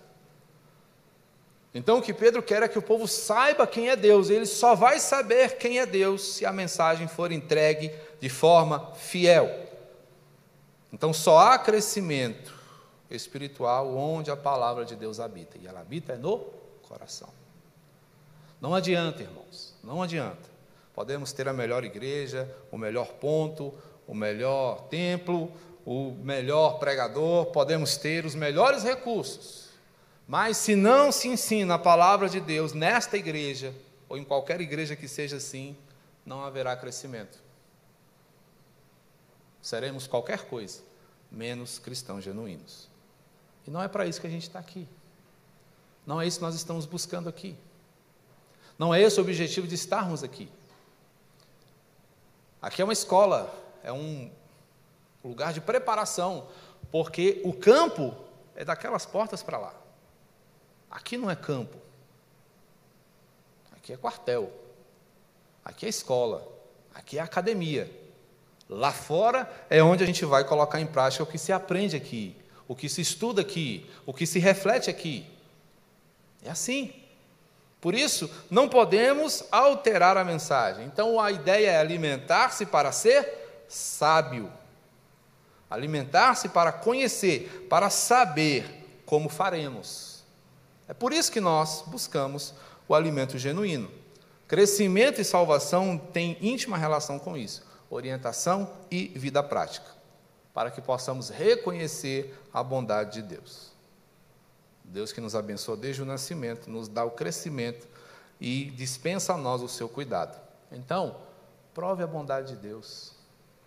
[1.74, 4.76] Então, o que Pedro quer é que o povo saiba quem é Deus, ele só
[4.76, 9.50] vai saber quem é Deus se a mensagem for entregue de forma fiel.
[10.92, 12.55] Então, só há crescimento
[13.10, 15.58] espiritual onde a palavra de Deus habita.
[15.58, 16.38] E ela habita no
[16.88, 17.28] coração.
[18.60, 20.56] Não adianta, irmãos, não adianta.
[20.94, 23.72] Podemos ter a melhor igreja, o melhor ponto,
[24.06, 25.52] o melhor templo,
[25.84, 29.66] o melhor pregador, podemos ter os melhores recursos.
[30.26, 33.72] Mas se não se ensina a palavra de Deus nesta igreja,
[34.08, 35.76] ou em qualquer igreja que seja assim,
[36.24, 37.38] não haverá crescimento.
[39.62, 40.80] Seremos qualquer coisa,
[41.30, 42.88] menos cristãos genuínos.
[43.66, 44.86] E não é para isso que a gente está aqui.
[46.06, 47.56] Não é isso que nós estamos buscando aqui.
[48.78, 50.48] Não é esse o objetivo de estarmos aqui.
[52.62, 53.52] Aqui é uma escola,
[53.82, 54.30] é um
[55.24, 56.46] lugar de preparação,
[56.92, 58.14] porque o campo
[58.54, 59.74] é daquelas portas para lá.
[60.90, 61.76] Aqui não é campo.
[63.72, 64.52] Aqui é quartel.
[65.64, 66.46] Aqui é escola.
[66.94, 67.90] Aqui é academia.
[68.68, 72.36] Lá fora é onde a gente vai colocar em prática o que se aprende aqui
[72.68, 75.26] o que se estuda aqui, o que se reflete aqui.
[76.42, 76.92] É assim.
[77.80, 80.86] Por isso, não podemos alterar a mensagem.
[80.86, 84.52] Então, a ideia é alimentar-se para ser sábio,
[85.70, 90.24] alimentar-se para conhecer, para saber como faremos.
[90.88, 92.54] É por isso que nós buscamos
[92.88, 93.90] o alimento genuíno.
[94.48, 99.95] Crescimento e salvação têm íntima relação com isso, orientação e vida prática
[100.56, 103.72] para que possamos reconhecer a bondade de Deus.
[104.82, 107.86] Deus que nos abençoa desde o nascimento, nos dá o crescimento
[108.40, 110.40] e dispensa a nós o seu cuidado.
[110.72, 111.20] Então,
[111.74, 113.12] prove a bondade de Deus.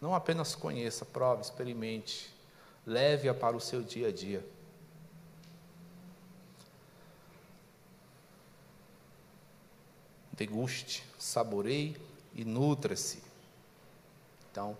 [0.01, 2.33] Não apenas conheça, prove, experimente,
[2.87, 4.43] leve-a para o seu dia a dia.
[10.31, 11.95] Deguste, saboreie
[12.33, 13.21] e nutra-se.
[14.49, 14.75] Então,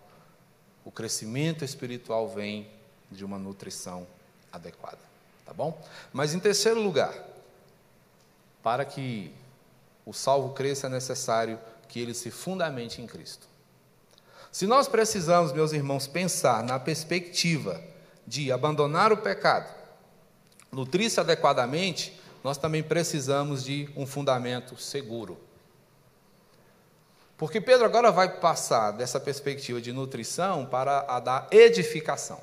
[0.83, 2.69] o crescimento espiritual vem
[3.11, 4.07] de uma nutrição
[4.51, 4.99] adequada,
[5.45, 5.81] tá bom?
[6.13, 7.13] Mas em terceiro lugar,
[8.63, 9.31] para que
[10.05, 13.47] o salvo cresça é necessário que ele se fundamente em Cristo.
[14.51, 17.81] Se nós precisamos, meus irmãos, pensar na perspectiva
[18.25, 19.71] de abandonar o pecado,
[20.71, 25.37] nutrir-se adequadamente, nós também precisamos de um fundamento seguro.
[27.39, 32.37] Porque Pedro agora vai passar dessa perspectiva de nutrição para a da edificação.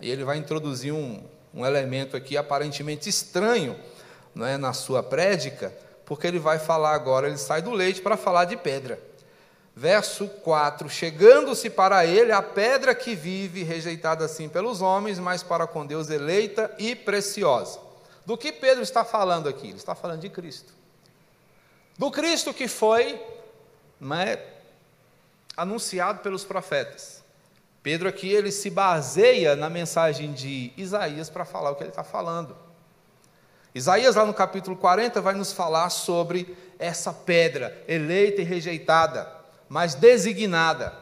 [0.00, 1.22] E ele vai introduzir um,
[1.54, 3.78] um elemento aqui aparentemente estranho
[4.34, 5.72] não é, na sua prédica,
[6.04, 9.00] porque ele vai falar agora, ele sai do leite para falar de pedra.
[9.72, 15.64] Verso 4: Chegando-se para ele a pedra que vive, rejeitada assim pelos homens, mas para
[15.64, 17.78] com Deus eleita e preciosa.
[18.26, 19.68] Do que Pedro está falando aqui?
[19.68, 20.72] Ele está falando de Cristo.
[21.96, 23.37] Do Cristo que foi
[24.00, 24.38] é,
[25.56, 27.22] anunciado pelos profetas.
[27.82, 32.04] Pedro aqui ele se baseia na mensagem de Isaías para falar o que ele está
[32.04, 32.56] falando.
[33.74, 39.30] Isaías, lá no capítulo 40, vai nos falar sobre essa pedra eleita e rejeitada,
[39.68, 40.92] mas designada.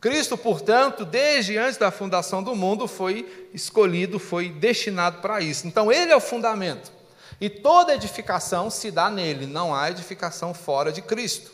[0.00, 5.66] Cristo, portanto, desde antes da fundação do mundo, foi escolhido, foi destinado para isso.
[5.66, 6.92] Então, ele é o fundamento.
[7.40, 11.52] E toda edificação se dá nele, não há edificação fora de Cristo.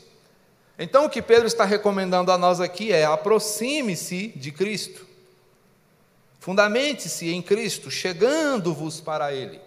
[0.83, 5.07] Então, o que Pedro está recomendando a nós aqui é: aproxime-se de Cristo,
[6.39, 9.61] fundamente-se em Cristo, chegando-vos para Ele.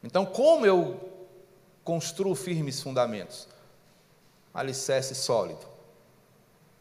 [0.00, 1.28] Então, como eu
[1.82, 3.48] construo firmes fundamentos?
[4.54, 5.66] Alicerce sólido.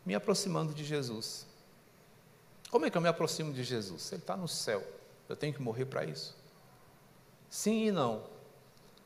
[0.06, 1.48] Me aproximando de Jesus.
[2.70, 4.12] Como é que eu me aproximo de Jesus?
[4.12, 4.84] Ele está no céu.
[5.28, 6.38] Eu tenho que morrer para isso?
[7.50, 8.22] Sim e não.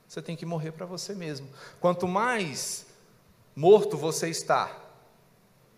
[0.09, 1.47] Você tem que morrer para você mesmo.
[1.79, 2.85] Quanto mais
[3.55, 4.75] morto você está,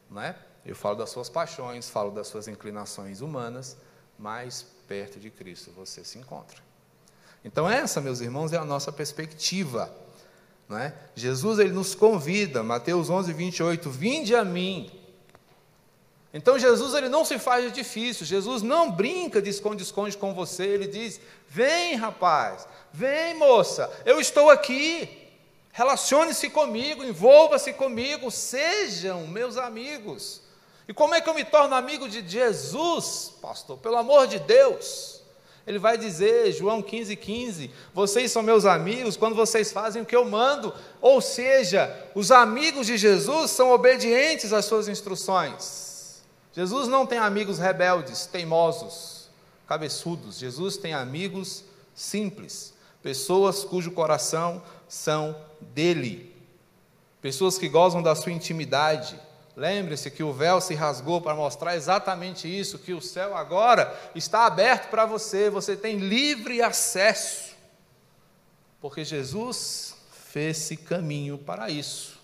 [0.10, 0.36] não é?
[0.66, 3.78] Eu falo das suas paixões, falo das suas inclinações humanas,
[4.18, 6.58] mais perto de Cristo você se encontra.
[7.44, 9.94] Então, essa, meus irmãos, é a nossa perspectiva.
[10.68, 10.94] Não é?
[11.14, 14.90] Jesus ele nos convida, Mateus 11, 28, vinde a mim.
[16.34, 20.86] Então Jesus ele não se faz difícil, Jesus não brinca de esconde-esconde com você, ele
[20.86, 25.25] diz: vem rapaz, vem moça, eu estou aqui,
[25.76, 30.40] relacione-se comigo, envolva-se comigo, sejam meus amigos.
[30.88, 33.78] E como é que eu me torno amigo de Jesus, pastor?
[33.80, 35.22] Pelo amor de Deus.
[35.68, 40.16] Ele vai dizer, João 15, 15: Vocês são meus amigos quando vocês fazem o que
[40.16, 40.74] eu mando.
[41.02, 46.24] Ou seja, os amigos de Jesus são obedientes às suas instruções.
[46.54, 49.28] Jesus não tem amigos rebeldes, teimosos,
[49.68, 50.38] cabeçudos.
[50.38, 56.36] Jesus tem amigos simples, pessoas cujo coração são dele,
[57.21, 59.19] pessoas que gozam da sua intimidade,
[59.56, 64.45] Lembre-se que o véu se rasgou para mostrar exatamente isso, que o céu agora está
[64.45, 67.56] aberto para você, você tem livre acesso.
[68.82, 72.19] Porque Jesus fez esse caminho para isso.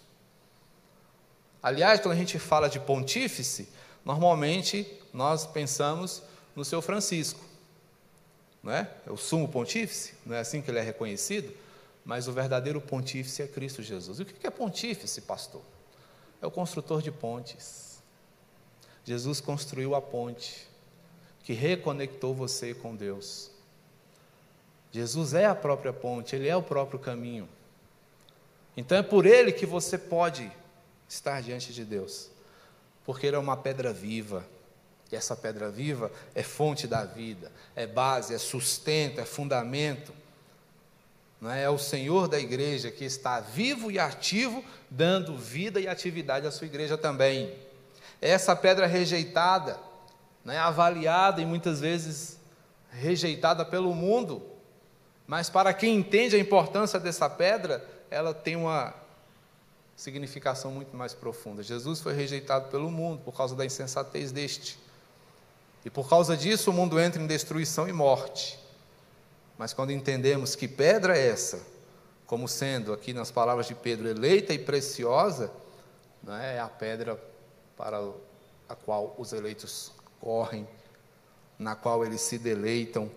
[1.64, 3.70] Aliás, quando a gente fala de pontífice,
[4.04, 6.22] normalmente nós pensamos
[6.54, 7.40] no seu Francisco,
[8.62, 8.90] não é?
[9.08, 11.54] É o sumo pontífice, não é assim que ele é reconhecido?
[12.04, 14.20] Mas o verdadeiro pontífice é Cristo Jesus.
[14.20, 15.62] E o que é pontífice, pastor?
[16.42, 18.02] é o construtor de pontes.
[19.06, 20.68] Jesus construiu a ponte
[21.44, 23.52] que reconectou você com Deus.
[24.92, 27.48] Jesus é a própria ponte, ele é o próprio caminho.
[28.76, 30.52] Então é por ele que você pode
[31.08, 32.30] estar diante de Deus,
[33.06, 34.46] porque ele é uma pedra viva.
[35.12, 40.14] E essa pedra viva é fonte da vida, é base, é sustento, é fundamento
[41.50, 41.64] é?
[41.64, 46.52] é o Senhor da igreja que está vivo e ativo, dando vida e atividade à
[46.52, 47.56] sua igreja também.
[48.22, 49.80] Essa pedra rejeitada,
[50.46, 52.40] né, avaliada e muitas vezes
[52.92, 54.44] rejeitada pelo mundo,
[55.26, 58.94] mas para quem entende a importância dessa pedra, ela tem uma
[59.96, 61.64] significação muito mais profunda.
[61.64, 64.78] Jesus foi rejeitado pelo mundo por causa da insensatez deste.
[65.86, 68.60] E por causa disso o mundo entra em destruição e morte.
[69.62, 71.62] Mas quando entendemos que pedra é essa,
[72.26, 75.52] como sendo, aqui nas palavras de Pedro, eleita e preciosa,
[76.24, 77.24] não é, é a pedra
[77.78, 78.04] para
[78.68, 80.68] a qual os eleitos correm,
[81.60, 83.08] na qual eles se deleitam,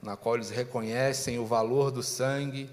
[0.00, 2.70] na qual eles reconhecem o valor do sangue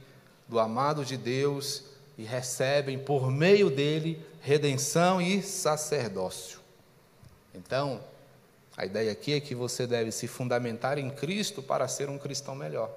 [0.47, 1.85] do amado de Deus
[2.19, 6.59] e recebem por meio dele redenção e sacerdócio.
[7.51, 7.99] Então,
[8.77, 12.53] a ideia aqui é que você deve se fundamentar em Cristo para ser um cristão
[12.55, 12.91] melhor.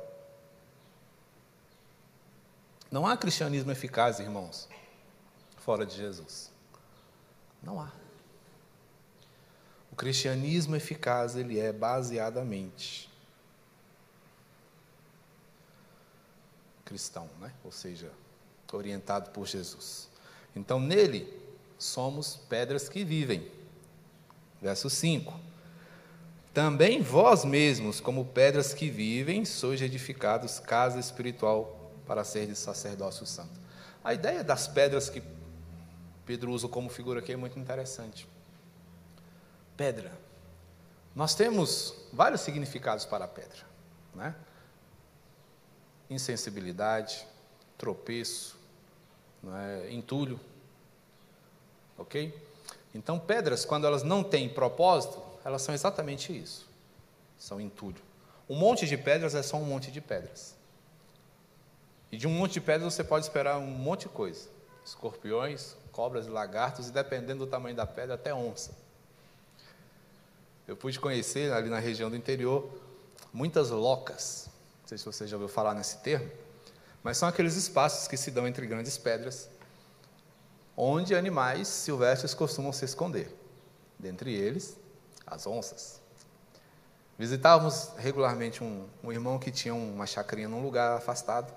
[2.90, 4.68] Não há cristianismo eficaz, irmãos,
[5.58, 6.50] fora de Jesus.
[7.62, 7.92] Não há.
[9.92, 13.08] O cristianismo eficaz, ele é baseadamente
[16.84, 17.52] cristão, né?
[17.62, 18.10] Ou seja,
[18.72, 20.08] orientado por Jesus.
[20.56, 21.30] Então, nele
[21.78, 23.52] somos pedras que vivem.
[24.60, 25.47] Verso 5.
[26.58, 33.24] Também vós mesmos, como pedras que vivem, sois edificados casa espiritual para ser de sacerdócio
[33.24, 33.60] santo.
[34.02, 35.22] A ideia das pedras que
[36.26, 38.26] Pedro usa como figura aqui é muito interessante.
[39.76, 40.10] Pedra.
[41.14, 43.64] Nós temos vários significados para a pedra,
[44.12, 44.34] né?
[46.10, 47.24] Insensibilidade,
[47.78, 48.58] tropeço,
[49.46, 49.92] é?
[49.92, 50.40] entulho,
[51.96, 52.36] ok?
[52.92, 56.68] Então, pedras, quando elas não têm propósito, elas são exatamente isso.
[57.38, 58.02] São entulho.
[58.48, 60.54] Um monte de pedras é só um monte de pedras.
[62.12, 64.46] E de um monte de pedras você pode esperar um monte de coisa:
[64.84, 68.76] escorpiões, cobras e lagartos, e dependendo do tamanho da pedra, até onça.
[70.66, 72.70] Eu pude conhecer ali na região do interior
[73.32, 74.50] muitas locas.
[74.82, 76.30] Não sei se você já ouviu falar nesse termo,
[77.02, 79.48] mas são aqueles espaços que se dão entre grandes pedras,
[80.76, 83.34] onde animais silvestres costumam se esconder.
[83.98, 84.76] Dentre eles,
[85.30, 86.00] as onças.
[87.18, 91.52] Visitávamos regularmente um, um irmão que tinha uma chacrinha num lugar afastado.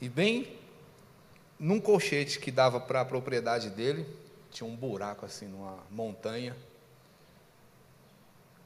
[0.00, 0.58] E bem
[1.58, 4.06] num colchete que dava para a propriedade dele,
[4.50, 6.56] tinha um buraco assim numa montanha,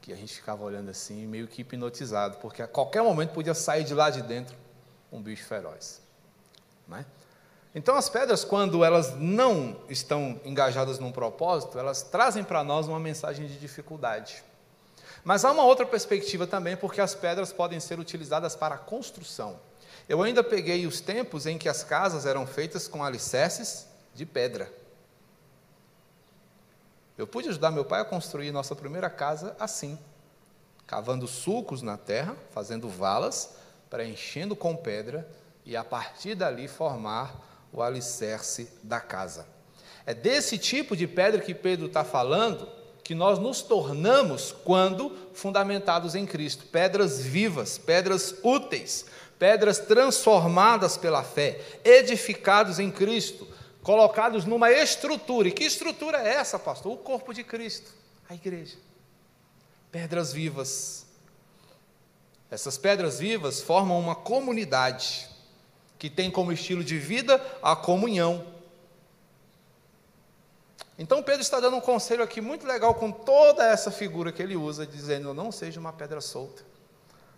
[0.00, 3.84] que a gente ficava olhando assim, meio que hipnotizado, porque a qualquer momento podia sair
[3.84, 4.56] de lá de dentro
[5.10, 6.02] um bicho feroz.
[6.88, 7.06] Né?
[7.74, 13.00] Então, as pedras, quando elas não estão engajadas num propósito, elas trazem para nós uma
[13.00, 14.44] mensagem de dificuldade.
[15.24, 19.58] Mas há uma outra perspectiva também, porque as pedras podem ser utilizadas para a construção.
[20.08, 24.70] Eu ainda peguei os tempos em que as casas eram feitas com alicerces de pedra.
[27.16, 29.98] Eu pude ajudar meu pai a construir nossa primeira casa assim,
[30.86, 33.54] cavando sulcos na terra, fazendo valas,
[33.88, 35.28] preenchendo com pedra
[35.64, 39.46] e a partir dali formar o alicerce da casa.
[40.04, 42.68] É desse tipo de pedra que Pedro está falando
[43.04, 49.06] que nós nos tornamos quando fundamentados em Cristo pedras vivas, pedras úteis,
[49.38, 53.46] pedras transformadas pela fé, edificados em Cristo,
[53.82, 55.48] colocados numa estrutura.
[55.48, 56.92] E que estrutura é essa, pastor?
[56.92, 57.90] O corpo de Cristo,
[58.28, 58.76] a igreja.
[59.90, 61.06] Pedras vivas.
[62.50, 65.31] Essas pedras vivas formam uma comunidade
[66.03, 68.44] que tem como estilo de vida a comunhão.
[70.98, 74.57] Então Pedro está dando um conselho aqui muito legal com toda essa figura que ele
[74.57, 76.64] usa, dizendo: não seja uma pedra solta.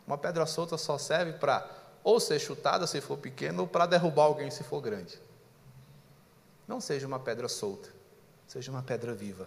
[0.07, 1.69] Uma pedra solta só serve para
[2.03, 5.21] ou ser chutada se for pequena, ou para derrubar alguém se for grande.
[6.67, 7.91] Não seja uma pedra solta,
[8.49, 9.47] seja uma pedra viva.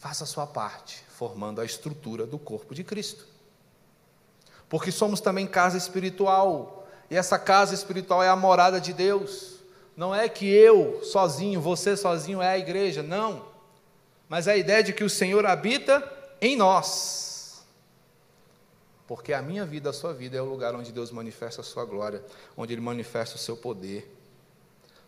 [0.00, 3.35] Faça a sua parte, formando a estrutura do corpo de Cristo
[4.68, 9.56] porque somos também casa espiritual, e essa casa espiritual é a morada de Deus.
[9.96, 13.46] Não é que eu sozinho, você sozinho é a igreja, não.
[14.28, 16.02] Mas é a ideia de que o Senhor habita
[16.40, 17.64] em nós.
[19.06, 21.84] Porque a minha vida, a sua vida, é o lugar onde Deus manifesta a sua
[21.84, 22.24] glória,
[22.56, 24.12] onde Ele manifesta o seu poder.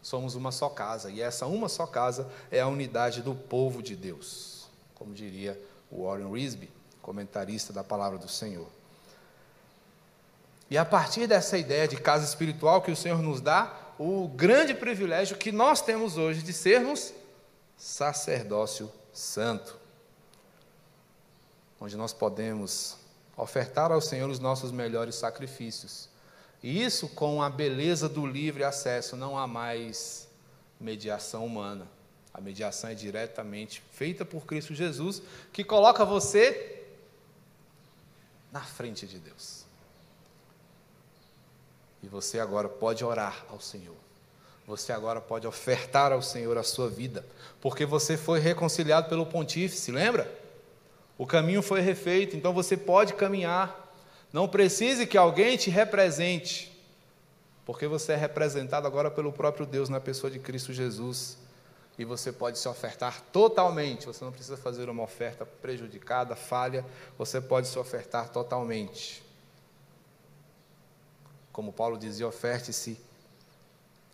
[0.01, 3.97] Somos uma só casa, e essa uma só casa é a unidade do povo de
[3.97, 6.71] Deus, como diria Warren Risby,
[7.03, 8.78] comentarista da palavra do Senhor.
[10.71, 14.75] E a partir dessa ideia de casa espiritual que o Senhor nos dá, o grande
[14.75, 17.13] privilégio que nós temos hoje de sermos
[17.77, 19.77] sacerdócio santo,
[21.81, 22.97] onde nós podemos
[23.37, 26.09] ofertar ao Senhor os nossos melhores sacrifícios.
[26.63, 30.29] E isso com a beleza do livre acesso, não há mais
[30.81, 31.89] mediação humana.
[32.35, 36.85] A mediação é diretamente feita por Cristo Jesus, que coloca você
[38.53, 39.68] na frente de Deus.
[42.03, 43.97] E você agora pode orar ao Senhor.
[44.67, 47.25] Você agora pode ofertar ao Senhor a sua vida,
[47.61, 50.31] porque você foi reconciliado pelo pontífice, lembra?
[51.17, 53.93] O caminho foi refeito, então você pode caminhar.
[54.33, 56.71] Não precise que alguém te represente,
[57.65, 61.39] porque você é representado agora pelo próprio Deus na pessoa de Cristo Jesus.
[61.99, 64.07] E você pode se ofertar totalmente.
[64.07, 66.85] Você não precisa fazer uma oferta prejudicada, falha.
[67.19, 69.23] Você pode se ofertar totalmente.
[71.59, 72.97] Como Paulo dizia, oferte-se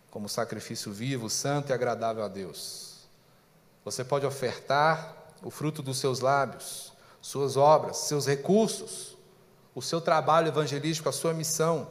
[0.09, 3.01] como sacrifício vivo, santo e agradável a Deus.
[3.83, 6.91] Você pode ofertar o fruto dos seus lábios,
[7.21, 9.15] suas obras, seus recursos,
[9.75, 11.87] o seu trabalho evangelístico, a sua missão,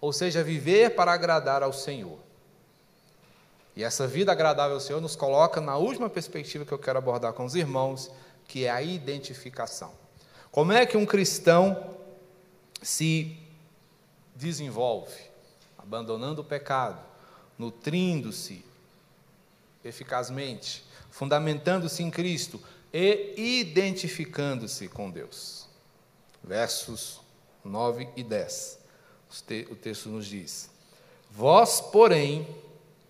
[0.00, 2.18] ou seja, viver para agradar ao Senhor.
[3.76, 7.34] E essa vida agradável ao Senhor nos coloca na última perspectiva que eu quero abordar
[7.34, 8.10] com os irmãos,
[8.48, 9.92] que é a identificação.
[10.50, 11.98] Como é que um cristão
[12.80, 13.45] se
[14.36, 15.16] desenvolve,
[15.78, 17.00] abandonando o pecado,
[17.58, 18.64] nutrindo-se
[19.84, 22.60] eficazmente, fundamentando-se em Cristo,
[22.92, 25.66] e identificando-se com Deus.
[26.42, 27.20] Versos
[27.64, 28.78] 9 e 10.
[29.70, 30.70] O texto nos diz:
[31.30, 32.46] Vós, porém,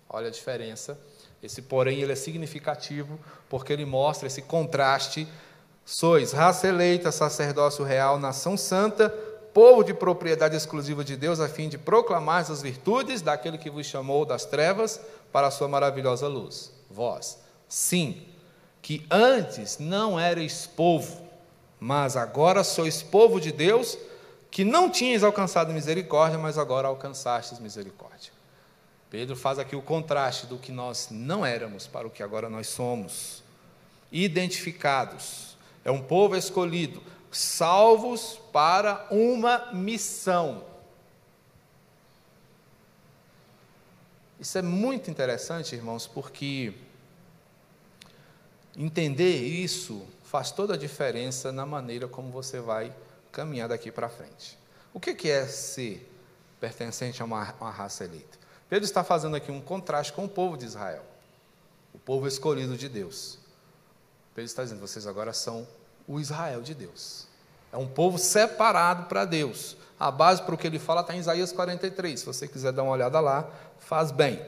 [0.09, 0.99] olha a diferença,
[1.41, 3.19] esse porém ele é significativo
[3.49, 5.27] porque ele mostra esse contraste.
[5.85, 9.13] Sois raça eleita, sacerdócio real, nação santa,
[9.57, 13.87] povo de propriedade exclusiva de Deus, a fim de proclamar as virtudes daquele que vos
[13.87, 15.01] chamou das trevas
[15.31, 16.71] para a sua maravilhosa luz.
[16.91, 18.21] Vós, sim,
[18.83, 21.27] que antes não erais povo,
[21.79, 23.97] mas agora sois povo de Deus,
[24.51, 28.31] que não tinhas alcançado misericórdia, mas agora alcançastes misericórdia.
[29.09, 32.67] Pedro faz aqui o contraste do que nós não éramos para o que agora nós
[32.67, 33.41] somos.
[34.11, 35.57] Identificados.
[35.83, 37.01] É um povo escolhido,
[37.31, 40.63] salvos para uma missão.
[44.39, 46.73] Isso é muito interessante, irmãos, porque
[48.75, 52.93] entender isso faz toda a diferença na maneira como você vai
[53.31, 54.57] caminhar daqui para frente.
[54.93, 56.07] O que é ser
[56.59, 58.37] pertencente a uma, raça eleita?
[58.69, 61.03] Pedro está fazendo aqui um contraste com o povo de Israel,
[61.93, 63.39] o povo escolhido de Deus.
[64.35, 65.67] Pedro está dizendo: vocês agora são
[66.07, 67.27] o Israel de Deus.
[67.71, 69.75] É um povo separado para Deus.
[69.99, 72.19] A base para o que ele fala está em Isaías 43.
[72.19, 73.49] Se você quiser dar uma olhada lá,
[73.79, 74.39] faz bem.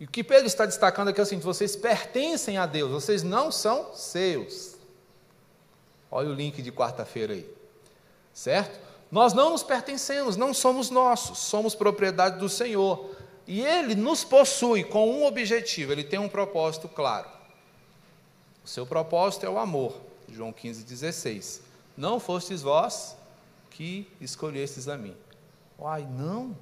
[0.00, 3.22] E o que Pedro está destacando aqui é o seguinte: vocês pertencem a Deus, vocês
[3.22, 4.74] não são seus.
[6.10, 7.48] Olha o link de quarta-feira aí.
[8.32, 8.80] Certo?
[9.10, 13.10] Nós não nos pertencemos, não somos nossos, somos propriedade do Senhor.
[13.46, 17.28] E Ele nos possui com um objetivo, Ele tem um propósito claro.
[18.64, 20.00] O seu propósito é o amor.
[20.28, 21.60] João 15, 16.
[21.96, 23.16] Não fostes vós
[23.70, 25.14] que escolhestes a mim.
[25.78, 26.56] Uai, não.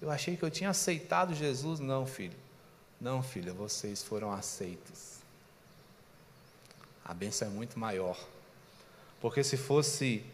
[0.00, 1.80] Eu achei que eu tinha aceitado Jesus.
[1.80, 2.36] Não, filho.
[3.00, 5.16] Não, filha, vocês foram aceitos.
[7.04, 8.18] A bênção é muito maior.
[9.20, 10.24] Porque se fosse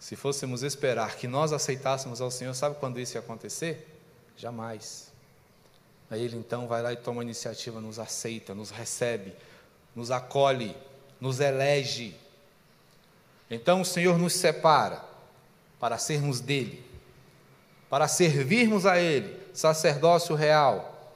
[0.00, 3.86] se fôssemos esperar que nós aceitássemos ao Senhor, sabe quando isso ia acontecer?
[4.34, 5.12] Jamais.
[6.10, 9.34] Aí ele então vai lá e toma a iniciativa, nos aceita, nos recebe,
[9.94, 10.76] nos acolhe,
[11.20, 12.16] nos elege.
[13.50, 15.02] Então o Senhor nos separa
[15.78, 16.84] para sermos dele,
[17.88, 21.14] para servirmos a ele, sacerdócio real.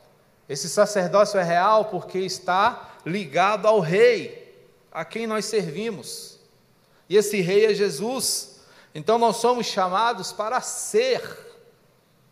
[0.49, 4.45] Esse sacerdócio é real porque está ligado ao rei
[4.93, 6.39] a quem nós servimos.
[7.09, 8.61] E esse rei é Jesus.
[8.95, 11.23] Então nós somos chamados para ser,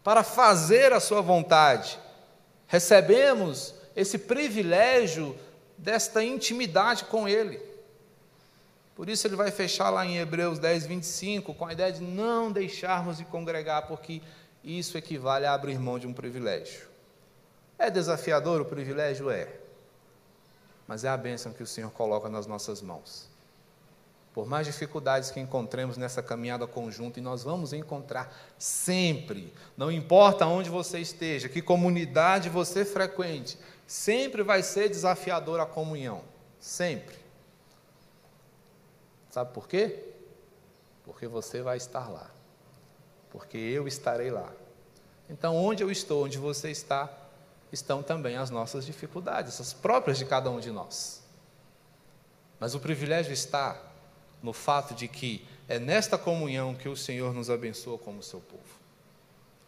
[0.03, 1.99] para fazer a Sua vontade.
[2.67, 5.37] Recebemos esse privilégio
[5.83, 7.61] desta intimidade com Ele.
[8.95, 12.53] Por isso ele vai fechar lá em Hebreus 10, 25, com a ideia de não
[12.53, 14.23] deixarmos de congregar, porque
[14.63, 16.87] isso equivale a abrir mão de um privilégio.
[17.77, 19.29] É desafiador o privilégio?
[19.29, 19.49] É.
[20.87, 23.29] Mas é a bênção que o Senhor coloca nas nossas mãos.
[24.33, 30.47] Por mais dificuldades que encontremos nessa caminhada conjunta, e nós vamos encontrar sempre, não importa
[30.47, 33.59] onde você esteja, que comunidade você frequente,
[33.93, 36.23] sempre vai ser desafiador a comunhão.
[36.59, 37.15] Sempre.
[39.31, 40.15] Sabe por quê?
[41.05, 42.31] Porque você vai estar lá.
[43.31, 44.51] Porque eu estarei lá.
[45.29, 47.13] Então, onde eu estou, onde você está,
[47.71, 51.23] estão também as nossas dificuldades, as próprias de cada um de nós.
[52.59, 53.79] Mas o privilégio está
[54.43, 58.81] no fato de que é nesta comunhão que o Senhor nos abençoa como seu povo.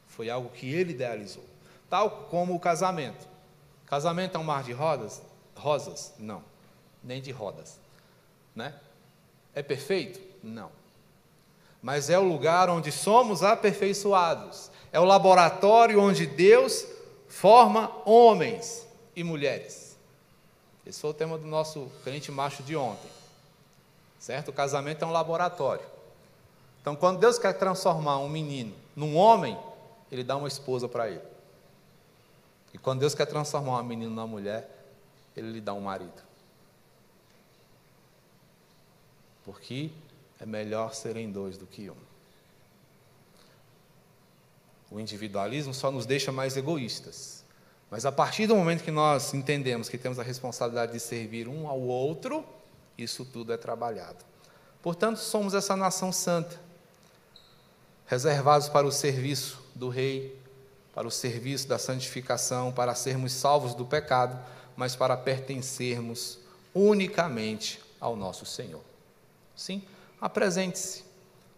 [0.09, 1.45] Foi algo que ele idealizou.
[1.91, 3.34] Tal como o casamento.
[3.95, 5.23] Casamento é um mar de rodas?
[5.55, 6.15] Rosas?
[6.19, 6.43] Não.
[7.01, 7.79] Nem de rodas.
[8.53, 8.75] Né?
[9.55, 10.21] É perfeito?
[10.43, 10.69] Não.
[11.81, 14.69] Mas é o lugar onde somos aperfeiçoados.
[14.91, 16.85] É o laboratório onde Deus
[17.29, 18.85] forma homens
[19.15, 19.97] e mulheres.
[20.85, 23.09] Esse foi o tema do nosso crente macho de ontem.
[24.19, 24.49] Certo?
[24.49, 25.87] O casamento é um laboratório.
[26.81, 29.57] Então, quando Deus quer transformar um menino num homem,
[30.11, 31.34] ele dá uma esposa para ele.
[32.75, 34.69] E quando Deus quer transformar um menino numa mulher,
[35.37, 36.23] ele lhe dá um marido.
[39.45, 39.91] Porque
[40.41, 41.97] é melhor serem dois do que um.
[44.91, 47.45] O individualismo só nos deixa mais egoístas.
[47.91, 51.69] Mas a partir do momento que nós entendemos que temos a responsabilidade de servir um
[51.69, 52.45] ao outro,
[52.99, 54.25] isso tudo é trabalhado.
[54.83, 56.61] Portanto, somos essa nação santa,
[58.07, 60.44] reservados para o serviço do Rei,
[60.95, 64.39] para o serviço da santificação, para sermos salvos do pecado,
[64.77, 66.39] mas para pertencermos
[66.73, 68.83] unicamente ao nosso Senhor.
[69.57, 69.83] Sim,
[70.21, 71.05] apresente-se.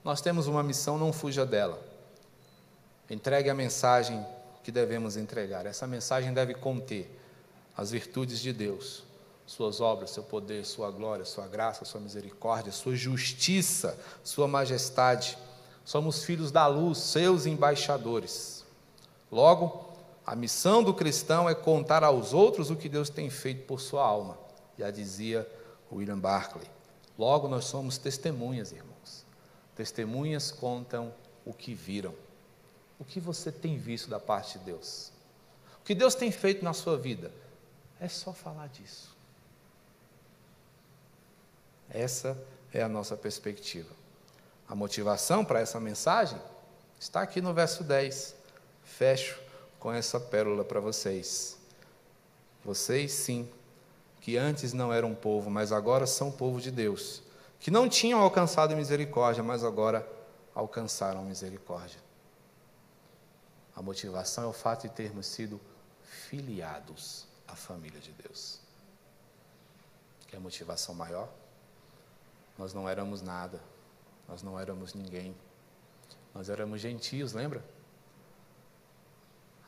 [0.02, 1.78] Nós temos uma missão, não fuja dela.
[3.10, 4.24] Entregue a mensagem
[4.62, 5.66] que devemos entregar.
[5.66, 7.10] Essa mensagem deve conter
[7.76, 9.04] as virtudes de Deus,
[9.46, 15.36] suas obras, seu poder, sua glória, sua graça, sua misericórdia, sua justiça, sua majestade.
[15.84, 18.55] Somos filhos da luz, seus embaixadores.
[19.30, 19.92] Logo,
[20.24, 24.04] a missão do cristão é contar aos outros o que Deus tem feito por sua
[24.04, 24.38] alma.
[24.78, 25.48] Já dizia
[25.90, 26.68] William Barclay.
[27.18, 29.24] Logo, nós somos testemunhas, irmãos.
[29.74, 31.12] Testemunhas contam
[31.44, 32.14] o que viram.
[32.98, 35.12] O que você tem visto da parte de Deus?
[35.80, 37.32] O que Deus tem feito na sua vida?
[38.00, 39.14] É só falar disso.
[41.88, 42.36] Essa
[42.72, 43.94] é a nossa perspectiva.
[44.68, 46.40] A motivação para essa mensagem
[46.98, 48.34] está aqui no verso 10.
[48.96, 49.38] Fecho
[49.78, 51.58] com essa pérola para vocês.
[52.64, 53.46] Vocês, sim,
[54.22, 57.22] que antes não eram povo, mas agora são povo de Deus,
[57.60, 60.08] que não tinham alcançado misericórdia, mas agora
[60.54, 62.00] alcançaram misericórdia.
[63.74, 65.60] A motivação é o fato de termos sido
[66.02, 68.60] filiados à família de Deus.
[70.26, 71.28] Que é a motivação maior?
[72.56, 73.60] Nós não éramos nada,
[74.26, 75.36] nós não éramos ninguém,
[76.34, 77.75] nós éramos gentios, lembra?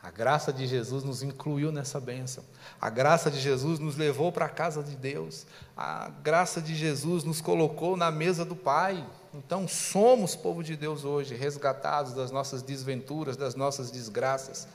[0.03, 2.45] A graça de Jesus nos incluiu nessa bênção.
[2.81, 5.45] A graça de Jesus nos levou para a casa de Deus.
[5.77, 9.05] A graça de Jesus nos colocou na mesa do Pai.
[9.35, 14.69] Então somos povo de Deus hoje, resgatados das nossas desventuras, das nossas desgraças.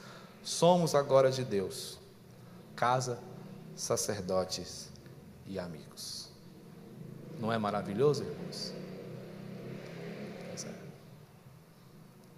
[0.43, 1.99] Somos agora de Deus.
[2.75, 3.17] Casa,
[3.77, 4.89] sacerdotes
[5.47, 6.29] e amigos.
[7.39, 8.73] Não é maravilhoso, irmãos?
[10.49, 10.73] Pois é.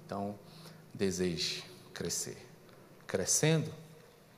[0.05, 0.35] Então,
[0.93, 2.44] deseje crescer.
[3.15, 3.71] Crescendo,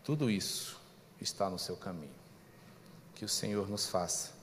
[0.04, 0.80] tudo isso
[1.20, 2.14] está no seu caminho.
[3.16, 4.34] Que o Senhor nos faça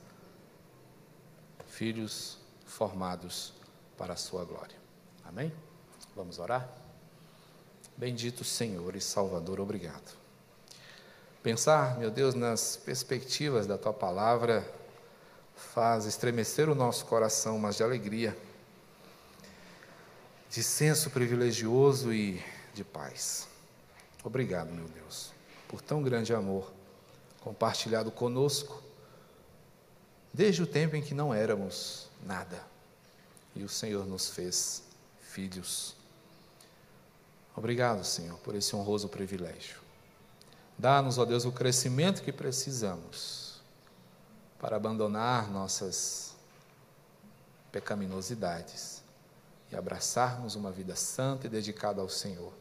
[1.69, 3.53] filhos formados
[3.97, 4.77] para a sua glória.
[5.25, 5.53] Amém?
[6.17, 6.69] Vamos orar?
[7.97, 10.17] Bendito Senhor e Salvador, obrigado.
[11.41, 14.69] Pensar, meu Deus, nas perspectivas da tua palavra
[15.55, 18.37] faz estremecer o nosso coração, mas de alegria,
[20.51, 22.43] de senso privilegioso e
[22.75, 23.54] de paz.
[24.25, 25.33] Obrigado, meu Deus,
[25.69, 26.73] por tão grande amor
[27.41, 28.83] compartilhado conosco,
[30.33, 32.65] desde o tempo em que não éramos nada,
[33.55, 34.83] e o Senhor nos fez
[35.21, 35.95] filhos.
[37.55, 39.79] Obrigado, Senhor, por esse honroso privilégio.
[40.79, 43.61] Dá-nos, ó Deus, o crescimento que precisamos
[44.59, 46.35] para abandonar nossas
[47.71, 49.03] pecaminosidades
[49.71, 52.53] e abraçarmos uma vida santa e dedicada ao Senhor,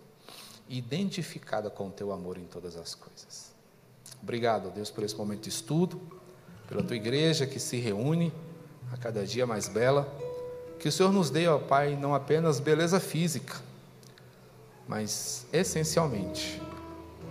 [0.70, 3.54] identificada com o teu amor em todas as coisas.
[4.22, 6.02] Obrigado, Deus, por esse momento de estudo,
[6.68, 8.34] pela tua igreja que se reúne
[8.92, 10.08] a cada dia mais bela.
[10.80, 13.62] Que o Senhor nos dê, ó Pai, não apenas beleza física,
[14.88, 16.62] mas essencialmente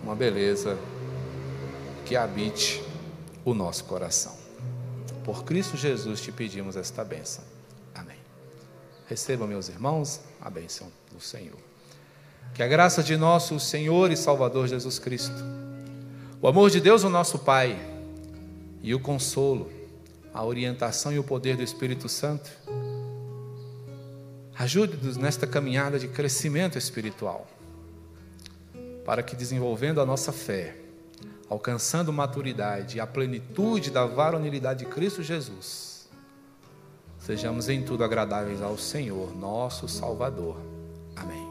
[0.03, 0.77] uma beleza
[2.05, 2.83] que habite
[3.45, 4.35] o nosso coração.
[5.23, 7.43] Por Cristo Jesus te pedimos esta bênção.
[7.95, 8.17] Amém.
[9.07, 11.72] Recebam, meus irmãos, a bênção do Senhor.
[12.53, 15.43] Que a graça de nosso Senhor e Salvador Jesus Cristo,
[16.39, 17.79] o amor de Deus, o nosso Pai,
[18.83, 19.71] e o consolo,
[20.33, 22.51] a orientação e o poder do Espírito Santo,
[24.55, 27.47] ajude-nos nesta caminhada de crescimento espiritual,
[29.05, 30.75] para que desenvolvendo a nossa fé,
[31.49, 36.09] alcançando maturidade e a plenitude da varonilidade de Cristo Jesus,
[37.17, 40.57] sejamos em tudo agradáveis ao Senhor, nosso Salvador.
[41.15, 41.42] Amém.